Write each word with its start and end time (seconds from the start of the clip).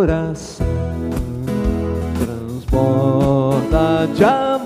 coração 0.00 0.66
transborda 2.18 4.08
de 4.14 4.24
amor, 4.24 4.64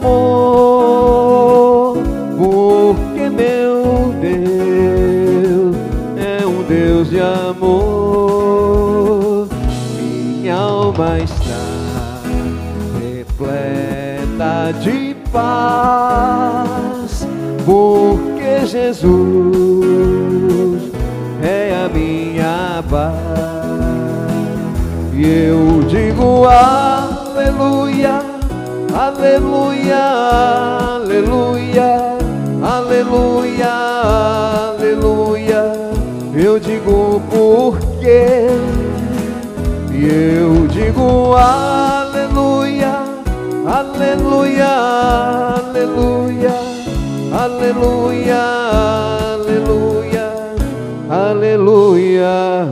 porque 2.39 3.29
meu 3.31 4.15
Deus 4.21 5.75
é 6.17 6.47
um 6.47 6.63
Deus 6.63 7.11
de 7.11 7.19
amor. 7.19 8.29
Minha 9.99 10.55
alma 10.55 11.19
está 11.19 12.23
repleta 13.01 14.73
de 14.85 15.17
paz, 15.33 17.27
porque 17.67 18.65
Jesus 18.67 19.54
aleluia, 29.25 30.05
aleluia, 30.97 32.19
aleluia, 32.63 33.73
aleluia. 34.69 35.73
Eu 36.35 36.59
digo 36.61 37.23
porque, 37.31 38.49
e 39.91 40.05
eu 40.37 40.67
digo 40.67 41.35
aleluia, 41.35 42.99
aleluia, 43.67 44.69
aleluia, 45.57 46.55
aleluia, 47.33 48.43
aleluia, 49.33 50.29
aleluia. 51.09 52.69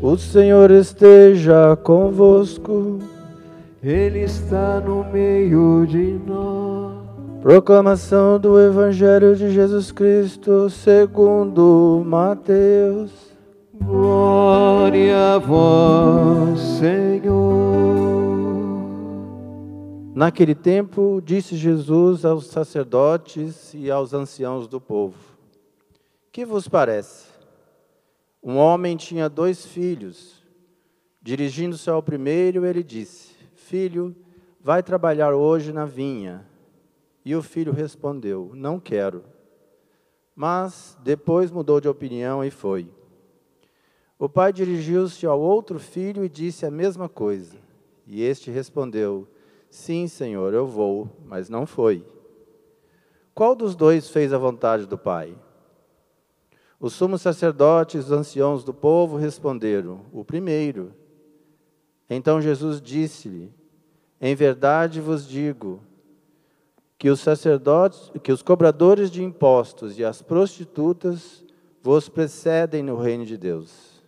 O 0.00 0.16
Senhor 0.16 0.70
esteja 0.70 1.76
convosco. 1.82 3.15
Ele 3.82 4.20
está 4.20 4.80
no 4.80 5.04
meio 5.04 5.86
de 5.86 6.18
nós. 6.26 6.96
Proclamação 7.42 8.40
do 8.40 8.58
Evangelho 8.58 9.36
de 9.36 9.50
Jesus 9.50 9.92
Cristo 9.92 10.70
segundo 10.70 12.02
Mateus. 12.04 13.12
Glória 13.74 15.34
a 15.34 15.38
vós, 15.38 16.58
Senhor. 16.78 17.76
Naquele 20.14 20.54
tempo, 20.54 21.22
disse 21.22 21.54
Jesus 21.54 22.24
aos 22.24 22.46
sacerdotes 22.46 23.74
e 23.74 23.90
aos 23.90 24.14
anciãos 24.14 24.66
do 24.66 24.80
povo: 24.80 25.14
Que 26.32 26.46
vos 26.46 26.66
parece? 26.66 27.26
Um 28.42 28.56
homem 28.56 28.96
tinha 28.96 29.28
dois 29.28 29.66
filhos. 29.66 30.42
Dirigindo-se 31.20 31.90
ao 31.90 32.02
primeiro, 32.02 32.64
ele 32.64 32.82
disse: 32.82 33.25
Filho, 33.66 34.14
vai 34.60 34.80
trabalhar 34.80 35.34
hoje 35.34 35.72
na 35.72 35.84
vinha. 35.84 36.46
E 37.24 37.34
o 37.34 37.42
filho 37.42 37.72
respondeu: 37.72 38.52
Não 38.54 38.78
quero. 38.78 39.24
Mas 40.36 40.96
depois 41.02 41.50
mudou 41.50 41.80
de 41.80 41.88
opinião 41.88 42.44
e 42.44 42.50
foi. 42.50 42.88
O 44.16 44.28
pai 44.28 44.52
dirigiu-se 44.52 45.26
ao 45.26 45.40
outro 45.40 45.80
filho 45.80 46.24
e 46.24 46.28
disse 46.28 46.64
a 46.64 46.70
mesma 46.70 47.08
coisa. 47.08 47.58
E 48.06 48.22
este 48.22 48.52
respondeu: 48.52 49.26
Sim, 49.68 50.06
senhor, 50.06 50.54
eu 50.54 50.64
vou, 50.64 51.10
mas 51.24 51.48
não 51.48 51.66
foi. 51.66 52.06
Qual 53.34 53.56
dos 53.56 53.74
dois 53.74 54.08
fez 54.08 54.32
a 54.32 54.38
vontade 54.38 54.86
do 54.86 54.96
pai? 54.96 55.36
Os 56.78 56.92
sumos 56.92 57.20
sacerdotes, 57.20 58.04
os 58.04 58.12
anciãos 58.12 58.62
do 58.62 58.72
povo 58.72 59.16
responderam: 59.16 60.06
O 60.12 60.24
primeiro. 60.24 60.94
Então 62.08 62.40
Jesus 62.40 62.80
disse-lhe: 62.80 63.52
Em 64.20 64.34
verdade 64.34 65.00
vos 65.00 65.28
digo 65.28 65.80
que 66.98 67.10
os 67.10 67.20
sacerdotes, 67.20 68.10
que 68.22 68.32
os 68.32 68.42
cobradores 68.42 69.10
de 69.10 69.22
impostos 69.22 69.98
e 69.98 70.04
as 70.04 70.22
prostitutas 70.22 71.44
vos 71.82 72.08
precedem 72.08 72.82
no 72.82 72.96
reino 72.96 73.26
de 73.26 73.36
Deus. 73.36 74.02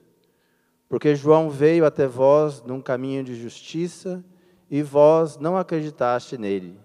Porque 0.88 1.14
João 1.14 1.50
veio 1.50 1.84
até 1.84 2.06
vós 2.06 2.62
num 2.62 2.80
caminho 2.80 3.22
de 3.22 3.34
justiça 3.34 4.24
e 4.70 4.82
vós 4.82 5.36
não 5.36 5.56
acreditaste 5.56 6.38
nele. 6.38 6.78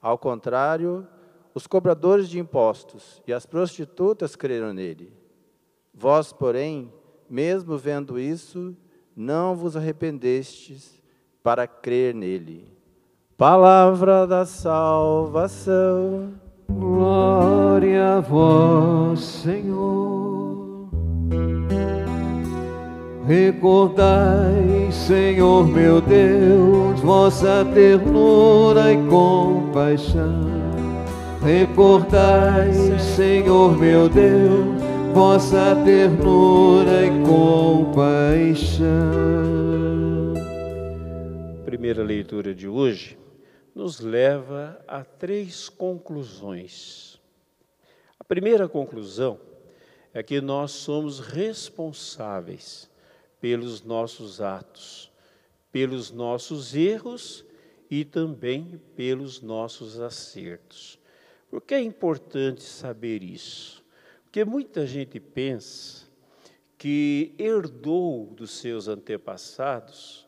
Ao 0.00 0.18
contrário, 0.18 1.06
os 1.54 1.66
cobradores 1.66 2.28
de 2.28 2.38
impostos 2.38 3.22
e 3.26 3.32
as 3.32 3.46
prostitutas 3.46 4.36
creram 4.36 4.74
nele. 4.74 5.10
Vós, 5.92 6.32
porém, 6.32 6.92
mesmo 7.28 7.78
vendo 7.78 8.18
isso, 8.18 8.76
não 9.16 9.56
vos 9.56 9.74
arrependestes 9.74 10.97
para 11.42 11.66
crer 11.66 12.14
nele. 12.14 12.66
Palavra 13.36 14.26
da 14.26 14.44
salvação. 14.44 16.32
Glória 16.70 18.16
a 18.16 18.20
vós, 18.20 19.20
Senhor. 19.20 20.88
Recordai, 23.28 24.88
Senhor 24.90 25.68
meu 25.68 26.00
Deus, 26.00 26.98
vossa 27.00 27.62
ternura 27.74 28.92
e 28.92 28.96
compaixão. 29.06 30.48
Recordai, 31.44 32.72
Senhor 32.98 33.76
meu 33.76 34.08
Deus, 34.08 34.80
vossa 35.12 35.76
ternura 35.84 37.04
e 37.04 37.10
compaixão. 37.26 38.88
Primeira 41.78 42.02
leitura 42.02 42.52
de 42.52 42.66
hoje 42.66 43.16
nos 43.72 44.00
leva 44.00 44.84
a 44.88 45.04
três 45.04 45.68
conclusões. 45.68 47.20
A 48.18 48.24
primeira 48.24 48.68
conclusão 48.68 49.38
é 50.12 50.20
que 50.20 50.40
nós 50.40 50.72
somos 50.72 51.20
responsáveis 51.20 52.90
pelos 53.40 53.84
nossos 53.84 54.40
atos, 54.40 55.08
pelos 55.70 56.10
nossos 56.10 56.74
erros 56.74 57.44
e 57.88 58.04
também 58.04 58.80
pelos 58.96 59.40
nossos 59.40 60.00
acertos. 60.00 60.98
Por 61.48 61.60
que 61.60 61.74
é 61.74 61.80
importante 61.80 62.64
saber 62.64 63.22
isso? 63.22 63.84
Porque 64.24 64.44
muita 64.44 64.84
gente 64.84 65.20
pensa 65.20 66.08
que 66.76 67.36
herdou 67.38 68.26
dos 68.26 68.50
seus 68.58 68.88
antepassados 68.88 70.27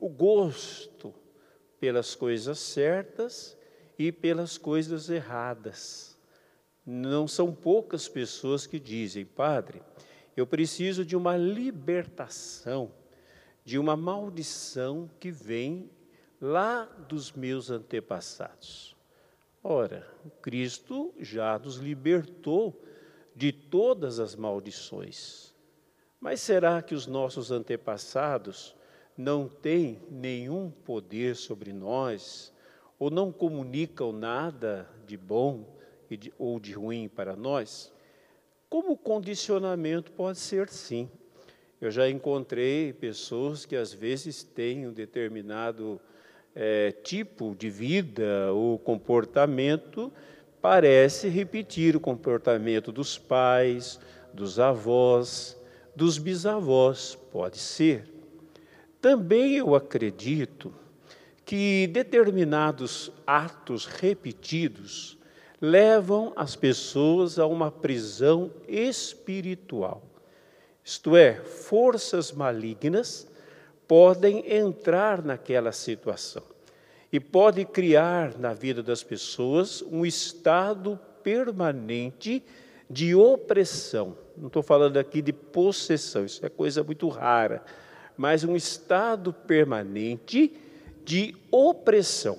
o 0.00 0.08
gosto 0.08 1.14
pelas 1.80 2.14
coisas 2.14 2.58
certas 2.58 3.56
e 3.98 4.10
pelas 4.12 4.58
coisas 4.58 5.08
erradas. 5.08 6.16
Não 6.84 7.28
são 7.28 7.54
poucas 7.54 8.08
pessoas 8.08 8.66
que 8.66 8.78
dizem, 8.78 9.24
Padre, 9.24 9.82
eu 10.36 10.46
preciso 10.46 11.04
de 11.04 11.16
uma 11.16 11.36
libertação 11.36 12.92
de 13.68 13.78
uma 13.78 13.94
maldição 13.94 15.10
que 15.20 15.30
vem 15.30 15.90
lá 16.40 16.86
dos 17.06 17.32
meus 17.32 17.70
antepassados. 17.70 18.96
Ora, 19.62 20.10
Cristo 20.40 21.12
já 21.18 21.58
nos 21.58 21.76
libertou 21.76 22.82
de 23.36 23.52
todas 23.52 24.20
as 24.20 24.34
maldições. 24.34 25.54
Mas 26.18 26.40
será 26.40 26.80
que 26.80 26.94
os 26.94 27.06
nossos 27.06 27.50
antepassados 27.50 28.74
não 29.18 29.48
têm 29.48 29.98
nenhum 30.08 30.70
poder 30.70 31.34
sobre 31.34 31.72
nós, 31.72 32.52
ou 33.00 33.10
não 33.10 33.32
comunicam 33.32 34.12
nada 34.12 34.88
de 35.04 35.16
bom 35.16 35.76
ou 36.38 36.60
de 36.60 36.72
ruim 36.72 37.08
para 37.08 37.34
nós? 37.34 37.92
Como 38.70 38.96
condicionamento 38.96 40.12
pode 40.12 40.38
ser 40.38 40.68
sim. 40.68 41.10
Eu 41.80 41.90
já 41.90 42.08
encontrei 42.08 42.92
pessoas 42.92 43.66
que 43.66 43.74
às 43.74 43.92
vezes 43.92 44.44
têm 44.44 44.86
um 44.86 44.92
determinado 44.92 46.00
é, 46.54 46.92
tipo 46.92 47.56
de 47.56 47.68
vida 47.68 48.52
ou 48.52 48.78
comportamento, 48.78 50.12
parece 50.60 51.28
repetir 51.28 51.96
o 51.96 52.00
comportamento 52.00 52.92
dos 52.92 53.18
pais, 53.18 53.98
dos 54.32 54.60
avós, 54.60 55.56
dos 55.94 56.18
bisavós, 56.18 57.16
pode 57.32 57.58
ser. 57.58 58.17
Também 59.00 59.56
eu 59.56 59.74
acredito 59.74 60.74
que 61.44 61.86
determinados 61.86 63.12
atos 63.26 63.86
repetidos 63.86 65.16
levam 65.60 66.32
as 66.36 66.54
pessoas 66.54 67.38
a 67.38 67.46
uma 67.46 67.70
prisão 67.70 68.50
espiritual. 68.66 70.02
Isto 70.84 71.16
é, 71.16 71.34
forças 71.34 72.32
malignas 72.32 73.28
podem 73.86 74.44
entrar 74.52 75.22
naquela 75.22 75.72
situação 75.72 76.42
e 77.12 77.18
pode 77.18 77.64
criar 77.64 78.38
na 78.38 78.52
vida 78.52 78.82
das 78.82 79.02
pessoas 79.02 79.82
um 79.82 80.04
estado 80.04 80.98
permanente 81.22 82.44
de 82.90 83.14
opressão, 83.14 84.16
não 84.36 84.46
estou 84.46 84.62
falando 84.62 84.96
aqui 84.96 85.20
de 85.20 85.32
possessão, 85.32 86.24
isso 86.24 86.44
é 86.44 86.48
coisa 86.48 86.82
muito 86.82 87.08
rara, 87.08 87.62
mas 88.18 88.42
um 88.42 88.56
estado 88.56 89.32
permanente 89.32 90.52
de 91.04 91.36
opressão. 91.52 92.36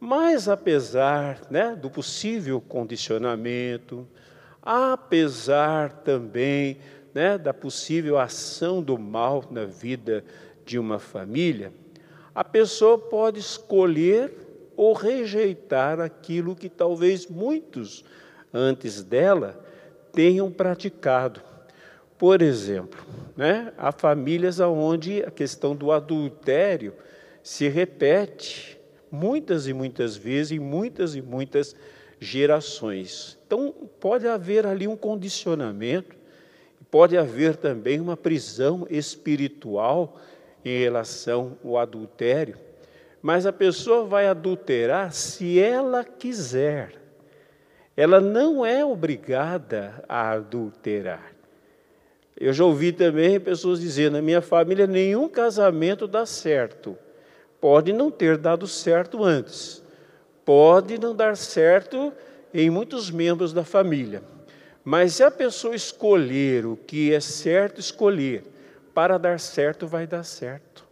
Mas 0.00 0.48
apesar 0.48 1.42
né, 1.50 1.76
do 1.76 1.90
possível 1.90 2.60
condicionamento, 2.60 4.08
apesar 4.62 5.92
também 5.92 6.78
né, 7.14 7.36
da 7.36 7.52
possível 7.52 8.18
ação 8.18 8.82
do 8.82 8.98
mal 8.98 9.44
na 9.50 9.66
vida 9.66 10.24
de 10.64 10.78
uma 10.78 10.98
família, 10.98 11.72
a 12.34 12.42
pessoa 12.42 12.96
pode 12.96 13.38
escolher 13.38 14.32
ou 14.74 14.94
rejeitar 14.94 16.00
aquilo 16.00 16.56
que 16.56 16.70
talvez 16.70 17.26
muitos 17.26 18.02
antes 18.52 19.02
dela 19.02 19.62
tenham 20.12 20.50
praticado. 20.50 21.42
Por 22.22 22.40
exemplo, 22.40 23.04
né, 23.36 23.72
há 23.76 23.90
famílias 23.90 24.60
onde 24.60 25.24
a 25.24 25.30
questão 25.32 25.74
do 25.74 25.90
adultério 25.90 26.94
se 27.42 27.66
repete 27.66 28.78
muitas 29.10 29.66
e 29.66 29.72
muitas 29.72 30.14
vezes, 30.14 30.52
em 30.52 30.60
muitas 30.60 31.16
e 31.16 31.20
muitas 31.20 31.74
gerações. 32.20 33.36
Então, 33.44 33.74
pode 33.98 34.28
haver 34.28 34.64
ali 34.64 34.86
um 34.86 34.96
condicionamento, 34.96 36.14
pode 36.88 37.18
haver 37.18 37.56
também 37.56 37.98
uma 37.98 38.16
prisão 38.16 38.86
espiritual 38.88 40.16
em 40.64 40.78
relação 40.78 41.58
ao 41.64 41.76
adultério, 41.76 42.56
mas 43.20 43.46
a 43.46 43.52
pessoa 43.52 44.04
vai 44.04 44.28
adulterar 44.28 45.12
se 45.12 45.58
ela 45.58 46.04
quiser. 46.04 46.92
Ela 47.96 48.20
não 48.20 48.64
é 48.64 48.84
obrigada 48.84 50.04
a 50.08 50.30
adulterar. 50.30 51.31
Eu 52.38 52.52
já 52.52 52.64
ouvi 52.64 52.92
também 52.92 53.38
pessoas 53.38 53.80
dizendo: 53.80 54.14
na 54.14 54.22
minha 54.22 54.40
família 54.40 54.86
nenhum 54.86 55.28
casamento 55.28 56.06
dá 56.06 56.26
certo. 56.26 56.96
Pode 57.60 57.92
não 57.92 58.10
ter 58.10 58.36
dado 58.36 58.66
certo 58.66 59.22
antes, 59.22 59.82
pode 60.44 60.98
não 60.98 61.14
dar 61.14 61.36
certo 61.36 62.12
em 62.52 62.68
muitos 62.68 63.10
membros 63.10 63.52
da 63.52 63.62
família, 63.62 64.22
mas 64.84 65.14
se 65.14 65.22
a 65.22 65.30
pessoa 65.30 65.74
escolher 65.74 66.66
o 66.66 66.76
que 66.76 67.14
é 67.14 67.20
certo 67.20 67.78
escolher, 67.78 68.42
para 68.92 69.16
dar 69.16 69.38
certo, 69.38 69.86
vai 69.86 70.06
dar 70.06 70.24
certo. 70.24 70.84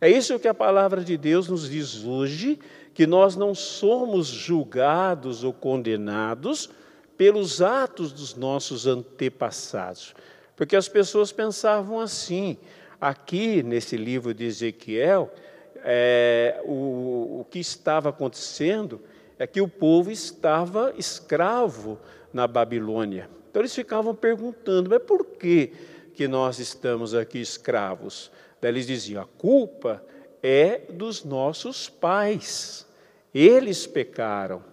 É 0.00 0.08
isso 0.08 0.38
que 0.38 0.48
a 0.48 0.54
palavra 0.54 1.02
de 1.02 1.16
Deus 1.16 1.48
nos 1.48 1.68
diz 1.68 2.04
hoje, 2.04 2.58
que 2.92 3.06
nós 3.06 3.36
não 3.36 3.54
somos 3.54 4.26
julgados 4.26 5.44
ou 5.44 5.52
condenados 5.52 6.70
pelos 7.16 7.62
atos 7.62 8.12
dos 8.12 8.34
nossos 8.34 8.86
antepassados. 8.86 10.14
Porque 10.58 10.74
as 10.74 10.88
pessoas 10.88 11.30
pensavam 11.30 12.00
assim. 12.00 12.58
Aqui, 13.00 13.62
nesse 13.62 13.96
livro 13.96 14.34
de 14.34 14.44
Ezequiel, 14.44 15.32
é, 15.76 16.60
o, 16.64 17.42
o 17.42 17.46
que 17.48 17.60
estava 17.60 18.08
acontecendo 18.08 19.00
é 19.38 19.46
que 19.46 19.60
o 19.60 19.68
povo 19.68 20.10
estava 20.10 20.92
escravo 20.98 21.96
na 22.32 22.48
Babilônia. 22.48 23.30
Então 23.48 23.62
eles 23.62 23.72
ficavam 23.72 24.16
perguntando, 24.16 24.90
mas 24.90 25.00
por 25.00 25.24
que 25.24 25.72
que 26.12 26.26
nós 26.26 26.58
estamos 26.58 27.14
aqui 27.14 27.40
escravos. 27.40 28.28
Daí 28.60 28.72
eles 28.72 28.88
diziam: 28.88 29.22
a 29.22 29.26
culpa 29.26 30.04
é 30.42 30.78
dos 30.90 31.22
nossos 31.22 31.88
pais. 31.88 32.84
Eles 33.32 33.86
pecaram, 33.86 34.64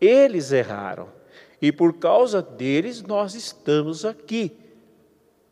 eles 0.00 0.50
erraram, 0.50 1.10
e 1.60 1.70
por 1.70 1.98
causa 1.98 2.40
deles 2.40 3.02
nós 3.02 3.34
estamos 3.34 4.02
aqui. 4.02 4.64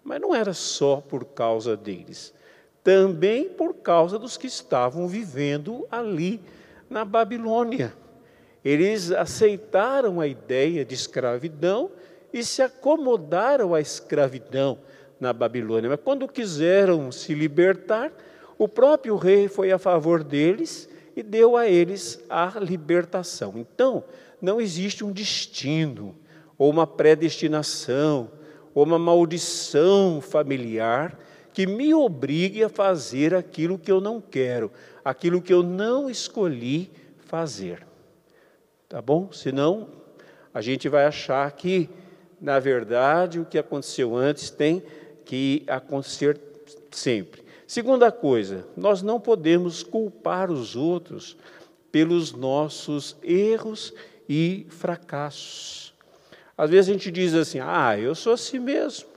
Mas 0.05 0.21
não 0.21 0.35
era 0.35 0.53
só 0.53 1.01
por 1.01 1.25
causa 1.25 1.77
deles, 1.77 2.35
também 2.83 3.49
por 3.49 3.75
causa 3.75 4.19
dos 4.19 4.37
que 4.37 4.47
estavam 4.47 5.09
vivendo 5.09 5.87
ali 5.91 6.41
na 6.91 7.05
Babilônia. 7.05 7.95
Eles 8.63 9.11
aceitaram 9.11 10.21
a 10.21 10.27
ideia 10.27 10.85
de 10.85 10.95
escravidão 10.95 11.91
e 12.33 12.45
se 12.45 12.61
acomodaram 12.61 13.75
à 13.75 13.81
escravidão 13.81 14.79
na 15.19 15.33
Babilônia. 15.33 15.89
Mas 15.89 16.01
quando 16.03 16.29
quiseram 16.29 17.11
se 17.11 17.35
libertar, 17.35 18.13
o 18.59 18.69
próprio 18.69 19.17
rei 19.17 19.49
foi 19.49 19.73
a 19.73 19.79
favor 19.79 20.23
deles 20.23 20.89
e 21.17 21.23
deu 21.23 21.57
a 21.57 21.67
eles 21.69 22.23
a 22.29 22.53
libertação. 22.61 23.55
Então, 23.57 24.05
não 24.41 24.61
existe 24.61 25.05
um 25.05 25.13
destino, 25.13 26.15
ou 26.59 26.71
uma 26.71 26.87
predestinação, 26.87 28.31
uma 28.83 28.99
maldição 28.99 30.21
familiar 30.21 31.19
que 31.53 31.67
me 31.67 31.95
obrigue 31.95 32.65
a 32.65 32.69
fazer 32.69 33.33
aquilo 33.35 33.79
que 33.79 33.93
eu 33.93 34.01
não 34.01 34.21
quero, 34.21 34.73
aquilo 35.05 35.41
que 35.41 35.53
eu 35.53 35.63
não 35.63 36.11
escolhi 36.11 36.91
fazer. 37.21 37.87
Tá 38.89 39.01
bom? 39.01 39.31
Senão, 39.33 39.89
a 40.53 40.61
gente 40.61 40.89
vai 40.89 41.05
achar 41.05 41.51
que, 41.53 41.89
na 42.41 42.59
verdade, 42.59 43.39
o 43.39 43.45
que 43.45 43.57
aconteceu 43.57 44.17
antes 44.17 44.51
tem 44.51 44.83
que 45.25 45.63
acontecer 45.69 46.41
sempre. 46.91 47.45
Segunda 47.67 48.11
coisa, 48.11 48.67
nós 48.77 49.01
não 49.01 49.21
podemos 49.21 49.83
culpar 49.83 50.51
os 50.51 50.77
outros 50.77 51.37
pelos 51.91 52.33
nossos 52.33 53.17
erros 53.23 53.95
e 54.29 54.67
fracassos. 54.69 55.94
Às 56.57 56.71
vezes 56.71 56.89
a 56.89 56.93
gente 56.93 57.11
diz 57.11 57.35
assim: 57.35 57.59
ah, 57.61 57.99
eu 57.99 58.15
sou 58.15 58.33
assim 58.33 58.59
mesmo, 58.59 59.09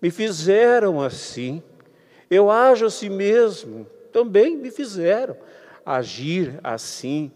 me 0.00 0.10
fizeram 0.10 1.00
assim, 1.00 1.62
eu 2.30 2.50
ajo 2.50 2.86
assim 2.86 3.08
mesmo, 3.08 3.86
também 4.12 4.56
me 4.56 4.70
fizeram 4.70 5.36
agir 5.84 6.58
assim. 6.62 7.30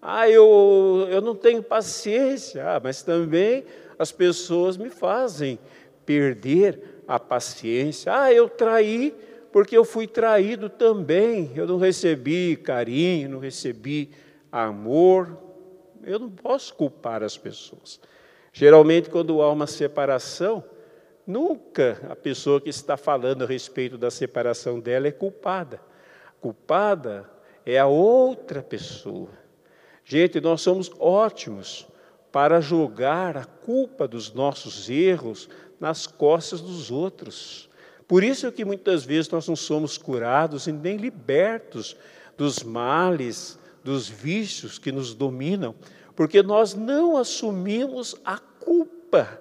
Ah, 0.00 0.28
eu, 0.28 1.06
eu 1.08 1.20
não 1.20 1.36
tenho 1.36 1.62
paciência, 1.62 2.68
ah, 2.68 2.80
mas 2.82 3.02
também 3.02 3.64
as 3.96 4.10
pessoas 4.10 4.76
me 4.76 4.90
fazem 4.90 5.60
perder 6.04 7.02
a 7.06 7.20
paciência. 7.20 8.12
Ah, 8.12 8.32
eu 8.32 8.48
traí 8.48 9.14
porque 9.52 9.76
eu 9.76 9.84
fui 9.84 10.06
traído 10.06 10.68
também. 10.68 11.52
Eu 11.54 11.66
não 11.66 11.78
recebi 11.78 12.56
carinho, 12.56 13.28
não 13.28 13.38
recebi 13.38 14.10
amor. 14.50 15.38
Eu 16.02 16.18
não 16.18 16.30
posso 16.30 16.74
culpar 16.74 17.22
as 17.22 17.36
pessoas. 17.36 18.00
Geralmente, 18.52 19.08
quando 19.08 19.40
há 19.40 19.50
uma 19.50 19.66
separação, 19.66 20.62
nunca 21.26 22.06
a 22.10 22.14
pessoa 22.14 22.60
que 22.60 22.68
está 22.68 22.96
falando 22.96 23.44
a 23.44 23.46
respeito 23.46 23.96
da 23.96 24.10
separação 24.10 24.78
dela 24.78 25.08
é 25.08 25.12
culpada. 25.12 25.80
Culpada 26.40 27.30
é 27.64 27.78
a 27.78 27.86
outra 27.86 28.62
pessoa. 28.62 29.30
Gente, 30.04 30.40
nós 30.40 30.60
somos 30.60 30.90
ótimos 30.98 31.86
para 32.30 32.60
julgar 32.60 33.36
a 33.36 33.44
culpa 33.44 34.06
dos 34.06 34.32
nossos 34.32 34.90
erros 34.90 35.48
nas 35.80 36.06
costas 36.06 36.60
dos 36.60 36.90
outros. 36.90 37.70
Por 38.06 38.22
isso 38.22 38.52
que 38.52 38.64
muitas 38.64 39.04
vezes 39.04 39.30
nós 39.30 39.48
não 39.48 39.56
somos 39.56 39.96
curados 39.96 40.66
e 40.66 40.72
nem 40.72 40.96
libertos 40.96 41.96
dos 42.36 42.62
males, 42.62 43.58
dos 43.82 44.08
vícios 44.08 44.78
que 44.78 44.92
nos 44.92 45.14
dominam, 45.14 45.74
porque 46.22 46.40
nós 46.40 46.72
não 46.72 47.16
assumimos 47.16 48.14
a 48.24 48.38
culpa. 48.38 49.40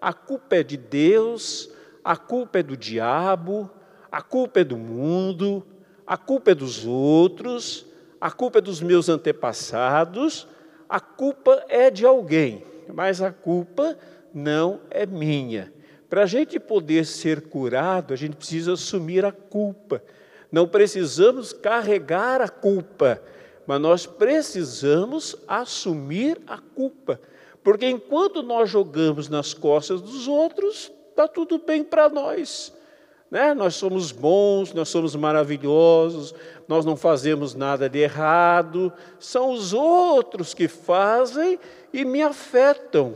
A 0.00 0.14
culpa 0.14 0.56
é 0.56 0.62
de 0.62 0.78
Deus, 0.78 1.68
a 2.02 2.16
culpa 2.16 2.60
é 2.60 2.62
do 2.62 2.74
diabo, 2.74 3.70
a 4.10 4.22
culpa 4.22 4.60
é 4.60 4.64
do 4.64 4.78
mundo, 4.78 5.62
a 6.06 6.16
culpa 6.16 6.52
é 6.52 6.54
dos 6.54 6.86
outros, 6.86 7.84
a 8.18 8.30
culpa 8.30 8.60
é 8.60 8.62
dos 8.62 8.80
meus 8.80 9.10
antepassados, 9.10 10.48
a 10.88 11.00
culpa 11.00 11.66
é 11.68 11.90
de 11.90 12.06
alguém, 12.06 12.64
mas 12.88 13.20
a 13.20 13.30
culpa 13.30 13.98
não 14.32 14.80
é 14.88 15.04
minha. 15.04 15.70
Para 16.08 16.22
a 16.22 16.26
gente 16.26 16.58
poder 16.58 17.04
ser 17.04 17.42
curado, 17.42 18.14
a 18.14 18.16
gente 18.16 18.36
precisa 18.36 18.72
assumir 18.72 19.22
a 19.22 19.32
culpa. 19.32 20.02
Não 20.50 20.66
precisamos 20.66 21.52
carregar 21.52 22.40
a 22.40 22.48
culpa, 22.48 23.20
mas 23.66 23.80
nós 23.80 24.06
precisamos 24.06 25.36
assumir 25.46 26.40
a 26.46 26.58
culpa. 26.58 27.20
Porque 27.62 27.88
enquanto 27.88 28.42
nós 28.42 28.68
jogamos 28.68 29.28
nas 29.28 29.54
costas 29.54 30.00
dos 30.00 30.26
outros, 30.26 30.90
está 31.10 31.28
tudo 31.28 31.58
bem 31.58 31.84
para 31.84 32.08
nós. 32.08 32.72
Né? 33.30 33.54
Nós 33.54 33.76
somos 33.76 34.12
bons, 34.12 34.74
nós 34.74 34.88
somos 34.88 35.16
maravilhosos, 35.16 36.34
nós 36.68 36.84
não 36.84 36.96
fazemos 36.96 37.54
nada 37.54 37.88
de 37.88 38.00
errado, 38.00 38.92
são 39.18 39.52
os 39.52 39.72
outros 39.72 40.52
que 40.52 40.68
fazem 40.68 41.58
e 41.92 42.04
me 42.04 42.20
afetam. 42.20 43.14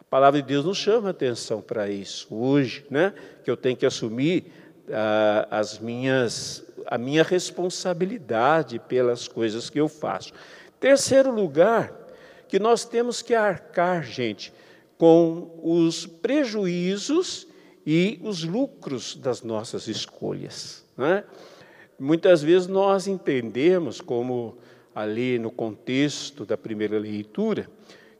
A 0.00 0.04
palavra 0.04 0.40
de 0.40 0.48
Deus 0.48 0.64
nos 0.64 0.78
chama 0.78 1.10
atenção 1.10 1.60
para 1.60 1.88
isso 1.88 2.28
hoje, 2.34 2.84
né? 2.90 3.12
Que 3.44 3.50
eu 3.50 3.56
tenho 3.56 3.76
que 3.76 3.84
assumir 3.84 4.52
ah, 4.90 5.46
as 5.50 5.78
minhas, 5.78 6.64
a 6.86 6.96
minha 6.96 7.22
responsabilidade 7.22 8.78
pelas 8.78 9.26
coisas 9.28 9.68
que 9.68 9.80
eu 9.80 9.88
faço. 9.88 10.32
Terceiro 10.78 11.30
lugar, 11.30 11.92
que 12.48 12.58
nós 12.58 12.84
temos 12.84 13.22
que 13.22 13.34
arcar, 13.34 14.04
gente, 14.04 14.52
com 14.98 15.58
os 15.62 16.06
prejuízos 16.06 17.46
e 17.86 18.18
os 18.22 18.44
lucros 18.44 19.16
das 19.16 19.42
nossas 19.42 19.88
escolhas. 19.88 20.84
Né? 20.96 21.24
Muitas 21.98 22.42
vezes 22.42 22.66
nós 22.66 23.06
entendemos, 23.06 24.00
como 24.00 24.58
ali 24.94 25.38
no 25.38 25.50
contexto 25.50 26.44
da 26.44 26.56
primeira 26.56 26.98
leitura, 26.98 27.68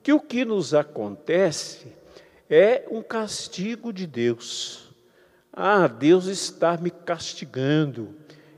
que 0.03 0.13
o 0.13 0.21
que 0.21 0.45
nos 0.45 0.75
acontece 0.75 1.87
é 2.49 2.85
um 2.91 3.03
castigo 3.03 3.93
de 3.93 4.07
Deus. 4.07 4.95
Ah, 5.53 5.89
Deus 5.89 6.27
está 6.27 6.77
me 6.77 6.91
castigando. 6.91 8.15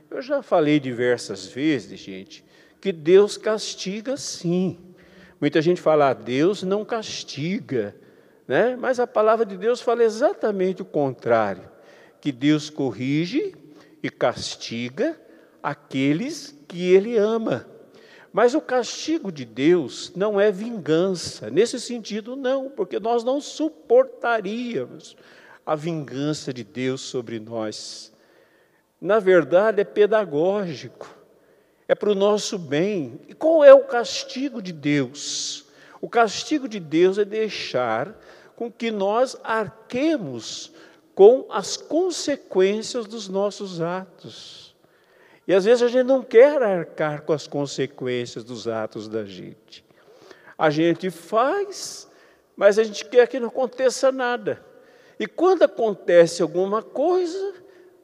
Eu 0.09 0.21
já 0.21 0.41
falei 0.41 0.79
diversas 0.79 1.45
vezes, 1.45 1.99
gente, 1.99 2.43
que 2.81 2.91
Deus 2.91 3.37
castiga 3.37 4.17
sim. 4.17 4.77
Muita 5.39 5.61
gente 5.61 5.79
fala, 5.79 6.09
ah, 6.09 6.13
Deus 6.13 6.63
não 6.63 6.83
castiga, 6.83 7.95
né? 8.47 8.75
mas 8.75 8.99
a 8.99 9.05
palavra 9.05 9.45
de 9.45 9.55
Deus 9.55 9.81
fala 9.81 10.03
exatamente 10.03 10.81
o 10.81 10.85
contrário: 10.85 11.69
que 12.19 12.31
Deus 12.31 12.69
corrige 12.69 13.55
e 14.01 14.09
castiga 14.09 15.19
aqueles 15.61 16.55
que 16.67 16.91
Ele 16.91 17.15
ama. 17.15 17.67
Mas 18.31 18.53
o 18.53 18.61
castigo 18.61 19.31
de 19.31 19.45
Deus 19.45 20.11
não 20.15 20.39
é 20.39 20.51
vingança, 20.51 21.49
nesse 21.49 21.79
sentido, 21.79 22.35
não, 22.35 22.69
porque 22.69 22.99
nós 22.99 23.23
não 23.23 23.41
suportaríamos 23.41 25.15
a 25.65 25.75
vingança 25.75 26.53
de 26.53 26.63
Deus 26.63 27.01
sobre 27.01 27.39
nós. 27.39 28.11
Na 29.01 29.19
verdade, 29.19 29.81
é 29.81 29.85
pedagógico, 29.85 31.09
é 31.87 31.95
para 31.95 32.11
o 32.11 32.15
nosso 32.15 32.57
bem. 32.57 33.19
E 33.27 33.33
qual 33.33 33.63
é 33.63 33.73
o 33.73 33.85
castigo 33.85 34.61
de 34.61 34.73
Deus? 34.73 35.65
O 36.01 36.09
castigo 36.09 36.67
de 36.67 36.79
Deus 36.79 37.17
é 37.17 37.25
deixar 37.25 38.13
com 38.55 38.71
que 38.71 38.91
nós 38.91 39.37
arquemos 39.43 40.71
com 41.15 41.45
as 41.49 41.75
consequências 41.77 43.05
dos 43.05 43.27
nossos 43.27 43.81
atos. 43.81 44.75
E 45.47 45.53
às 45.53 45.65
vezes 45.65 45.81
a 45.81 45.87
gente 45.87 46.05
não 46.05 46.21
quer 46.21 46.61
arcar 46.61 47.23
com 47.23 47.33
as 47.33 47.47
consequências 47.47 48.43
dos 48.43 48.67
atos 48.67 49.07
da 49.07 49.25
gente. 49.25 49.83
A 50.57 50.69
gente 50.69 51.09
faz, 51.09 52.07
mas 52.55 52.77
a 52.77 52.83
gente 52.83 53.03
quer 53.05 53.27
que 53.27 53.39
não 53.39 53.47
aconteça 53.47 54.11
nada. 54.11 54.63
E 55.19 55.25
quando 55.25 55.63
acontece 55.63 56.41
alguma 56.41 56.83
coisa, 56.83 57.53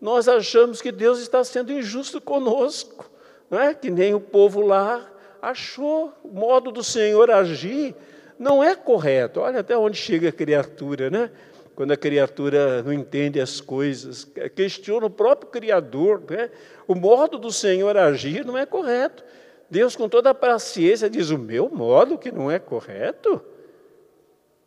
nós 0.05 0.27
achamos 0.27 0.83
que 0.83 0.91
Deus 0.91 1.19
está 1.19 1.43
sendo 1.43 1.73
injusto 1.73 2.21
conosco, 2.21 3.09
não 3.49 3.59
é? 3.59 3.73
Que 3.73 3.89
nem 3.89 4.13
o 4.13 4.19
povo 4.19 4.61
lá 4.61 5.11
achou 5.41 6.13
o 6.23 6.27
modo 6.27 6.71
do 6.71 6.83
Senhor 6.83 7.31
agir 7.31 7.95
não 8.37 8.63
é 8.63 8.75
correto. 8.75 9.39
Olha 9.39 9.61
até 9.61 9.75
onde 9.75 9.97
chega 9.97 10.29
a 10.29 10.31
criatura, 10.31 11.09
né? 11.09 11.31
quando 11.73 11.91
a 11.91 11.97
criatura 11.97 12.83
não 12.83 12.93
entende 12.93 13.41
as 13.41 13.59
coisas, 13.59 14.25
questiona 14.55 15.07
o 15.07 15.09
próprio 15.09 15.49
Criador. 15.49 16.21
Né? 16.29 16.51
O 16.87 16.93
modo 16.93 17.39
do 17.39 17.51
Senhor 17.51 17.97
agir 17.97 18.45
não 18.45 18.55
é 18.55 18.63
correto. 18.63 19.23
Deus, 19.71 19.95
com 19.95 20.07
toda 20.07 20.29
a 20.29 20.35
paciência, 20.35 21.09
diz: 21.09 21.31
O 21.31 21.37
meu 21.39 21.67
modo 21.67 22.15
que 22.15 22.31
não 22.31 22.51
é 22.51 22.59
correto? 22.59 23.41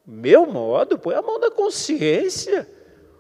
Meu 0.04 0.46
modo? 0.46 0.98
Põe 0.98 1.14
a 1.14 1.22
mão 1.22 1.38
da 1.38 1.48
consciência. 1.48 2.68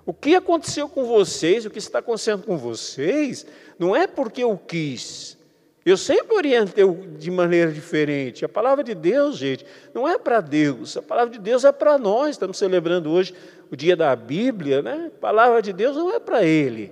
O 0.08 0.14
que 0.14 0.34
aconteceu 0.34 0.88
com 0.88 1.04
vocês, 1.04 1.66
o 1.66 1.70
que 1.70 1.76
está 1.76 1.98
acontecendo 1.98 2.42
com 2.42 2.56
vocês, 2.56 3.44
não 3.78 3.94
é 3.94 4.06
porque 4.06 4.42
eu 4.42 4.56
quis, 4.56 5.36
eu 5.84 5.98
sempre 5.98 6.34
orientei 6.34 6.82
de 7.18 7.30
maneira 7.30 7.70
diferente. 7.70 8.42
A 8.42 8.48
palavra 8.48 8.82
de 8.82 8.94
Deus, 8.94 9.36
gente, 9.36 9.66
não 9.92 10.08
é 10.08 10.16
para 10.16 10.40
Deus, 10.40 10.96
a 10.96 11.02
palavra 11.02 11.34
de 11.34 11.38
Deus 11.38 11.62
é 11.62 11.70
para 11.70 11.98
nós. 11.98 12.30
Estamos 12.30 12.56
celebrando 12.56 13.10
hoje 13.10 13.34
o 13.70 13.76
dia 13.76 13.94
da 13.94 14.16
Bíblia, 14.16 14.80
né? 14.80 15.10
A 15.14 15.20
palavra 15.20 15.60
de 15.60 15.74
Deus 15.74 15.94
não 15.94 16.10
é 16.10 16.18
para 16.18 16.42
Ele, 16.42 16.90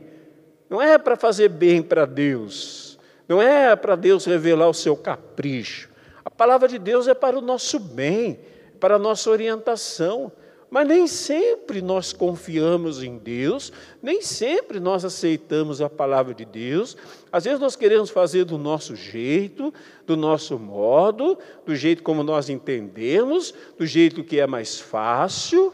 não 0.69 0.83
é 0.83 0.99
para 0.99 1.17
fazer 1.17 1.49
bem 1.49 1.81
para 1.81 2.05
Deus, 2.05 2.99
não 3.27 3.41
é 3.41 3.75
para 3.75 3.97
Deus 3.97 4.27
revelar 4.27 4.69
o 4.69 4.75
seu 4.75 4.95
capricho. 4.95 5.89
A 6.23 6.31
palavra 6.31 6.69
de 6.69 6.79
Deus 6.79 7.09
é 7.09 7.15
para 7.15 7.39
o 7.39 7.41
nosso 7.41 7.81
bem, 7.81 8.39
para 8.79 8.97
a 8.97 8.99
nossa 8.99 9.31
orientação. 9.31 10.31
Mas 10.69 10.89
nem 10.89 11.07
sempre 11.07 11.81
nós 11.81 12.13
confiamos 12.13 13.03
em 13.03 13.19
Deus, 13.19 13.73
nem 14.03 14.21
sempre 14.21 14.81
nós 14.81 15.05
aceitamos 15.05 15.81
a 15.81 15.89
palavra 15.89 16.35
de 16.35 16.45
Deus. 16.45 16.97
Às 17.31 17.45
vezes 17.45 17.61
nós 17.61 17.77
queremos 17.77 18.11
fazer 18.11 18.45
do 18.45 18.59
nosso 18.59 18.97
jeito, 18.97 19.73
do 20.07 20.17
nosso 20.17 20.59
modo, 20.59 21.39
do 21.65 21.75
jeito 21.77 22.03
como 22.03 22.23
nós 22.23 22.49
entendemos, 22.49 23.55
do 23.79 23.87
jeito 23.87 24.25
que 24.25 24.41
é 24.41 24.47
mais 24.47 24.79
fácil. 24.81 25.73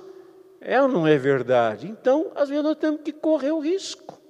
É 0.61 0.80
ou 0.80 0.88
não 0.88 1.06
é 1.06 1.16
verdade? 1.16 1.88
Então, 1.88 2.30
às 2.34 2.49
vezes 2.49 2.62
nós 2.62 2.76
temos 2.76 3.00
que 3.02 3.12
correr 3.12 3.50
o 3.50 3.58
risco. 3.58 4.20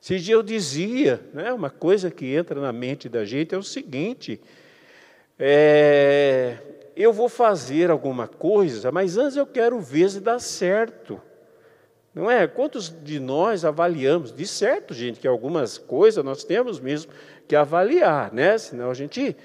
Se 0.00 0.30
eu 0.30 0.42
dizia, 0.42 1.18
né, 1.32 1.50
uma 1.50 1.70
coisa 1.70 2.10
que 2.10 2.26
entra 2.26 2.60
na 2.60 2.72
mente 2.72 3.08
da 3.08 3.24
gente 3.24 3.54
é 3.54 3.58
o 3.58 3.62
seguinte: 3.62 4.38
é, 5.38 6.58
eu 6.96 7.12
vou 7.12 7.28
fazer 7.28 7.90
alguma 7.90 8.28
coisa, 8.28 8.92
mas 8.92 9.16
antes 9.16 9.36
eu 9.36 9.46
quero 9.46 9.80
ver 9.80 10.10
se 10.10 10.20
dá 10.20 10.38
certo. 10.38 11.20
Não 12.14 12.30
é? 12.30 12.46
Quantos 12.46 12.94
de 13.02 13.18
nós 13.18 13.64
avaliamos? 13.64 14.32
De 14.32 14.46
certo, 14.46 14.94
gente, 14.94 15.18
que 15.18 15.26
algumas 15.26 15.76
coisas 15.76 16.24
nós 16.24 16.44
temos 16.44 16.78
mesmo 16.78 17.10
que 17.48 17.56
avaliar, 17.56 18.32
né? 18.32 18.56
Senão 18.56 18.90
a 18.90 18.94
gente 18.94 19.36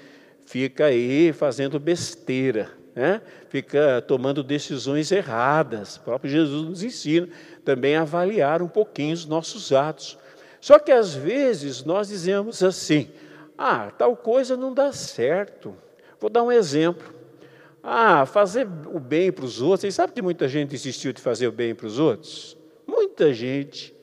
fica 0.46 0.86
aí 0.86 1.32
fazendo 1.32 1.80
besteira, 1.80 2.70
né? 2.94 3.20
Fica 3.48 4.00
tomando 4.06 4.44
decisões 4.44 5.10
erradas. 5.10 5.96
O 5.96 6.00
próprio 6.02 6.30
Jesus 6.30 6.68
nos 6.68 6.82
ensina 6.84 7.28
também 7.64 7.96
a 7.96 8.02
avaliar 8.02 8.62
um 8.62 8.68
pouquinho 8.68 9.14
os 9.14 9.26
nossos 9.26 9.72
atos. 9.72 10.16
Só 10.60 10.78
que 10.78 10.92
às 10.92 11.12
vezes 11.12 11.82
nós 11.82 12.08
dizemos 12.08 12.62
assim: 12.62 13.10
ah, 13.58 13.90
tal 13.90 14.16
coisa 14.16 14.56
não 14.56 14.72
dá 14.72 14.92
certo. 14.92 15.76
Vou 16.20 16.30
dar 16.30 16.44
um 16.44 16.52
exemplo. 16.52 17.19
Ah, 17.82 18.26
fazer 18.26 18.68
o 18.92 19.00
bem 19.00 19.32
para 19.32 19.44
os 19.44 19.60
outros. 19.60 19.80
Vocês 19.80 19.94
sabem 19.94 20.14
que 20.14 20.22
muita 20.22 20.48
gente 20.48 20.70
desistiu 20.70 21.12
de 21.12 21.20
fazer 21.20 21.46
o 21.46 21.52
bem 21.52 21.74
para 21.74 21.86
os 21.86 21.98
outros? 21.98 22.56
Muita 22.86 23.32
gente. 23.32 23.94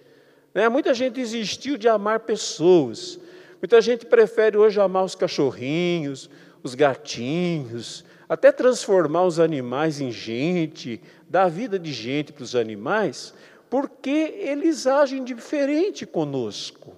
Né? 0.53 0.67
Muita 0.67 0.93
gente 0.93 1.13
desistiu 1.13 1.77
de 1.77 1.87
amar 1.87 2.21
pessoas. 2.21 3.19
Muita 3.61 3.79
gente 3.81 4.05
prefere 4.05 4.57
hoje 4.57 4.79
amar 4.79 5.03
os 5.03 5.15
cachorrinhos, 5.15 6.29
os 6.63 6.73
gatinhos, 6.75 8.03
até 8.27 8.51
transformar 8.51 9.23
os 9.23 9.39
animais 9.39 10.01
em 10.01 10.11
gente, 10.11 11.01
dar 11.29 11.49
vida 11.49 11.77
de 11.79 11.93
gente 11.93 12.33
para 12.33 12.43
os 12.43 12.55
animais, 12.55 13.33
porque 13.69 14.09
eles 14.39 14.85
agem 14.87 15.23
diferente 15.23 16.05
conosco. 16.05 16.95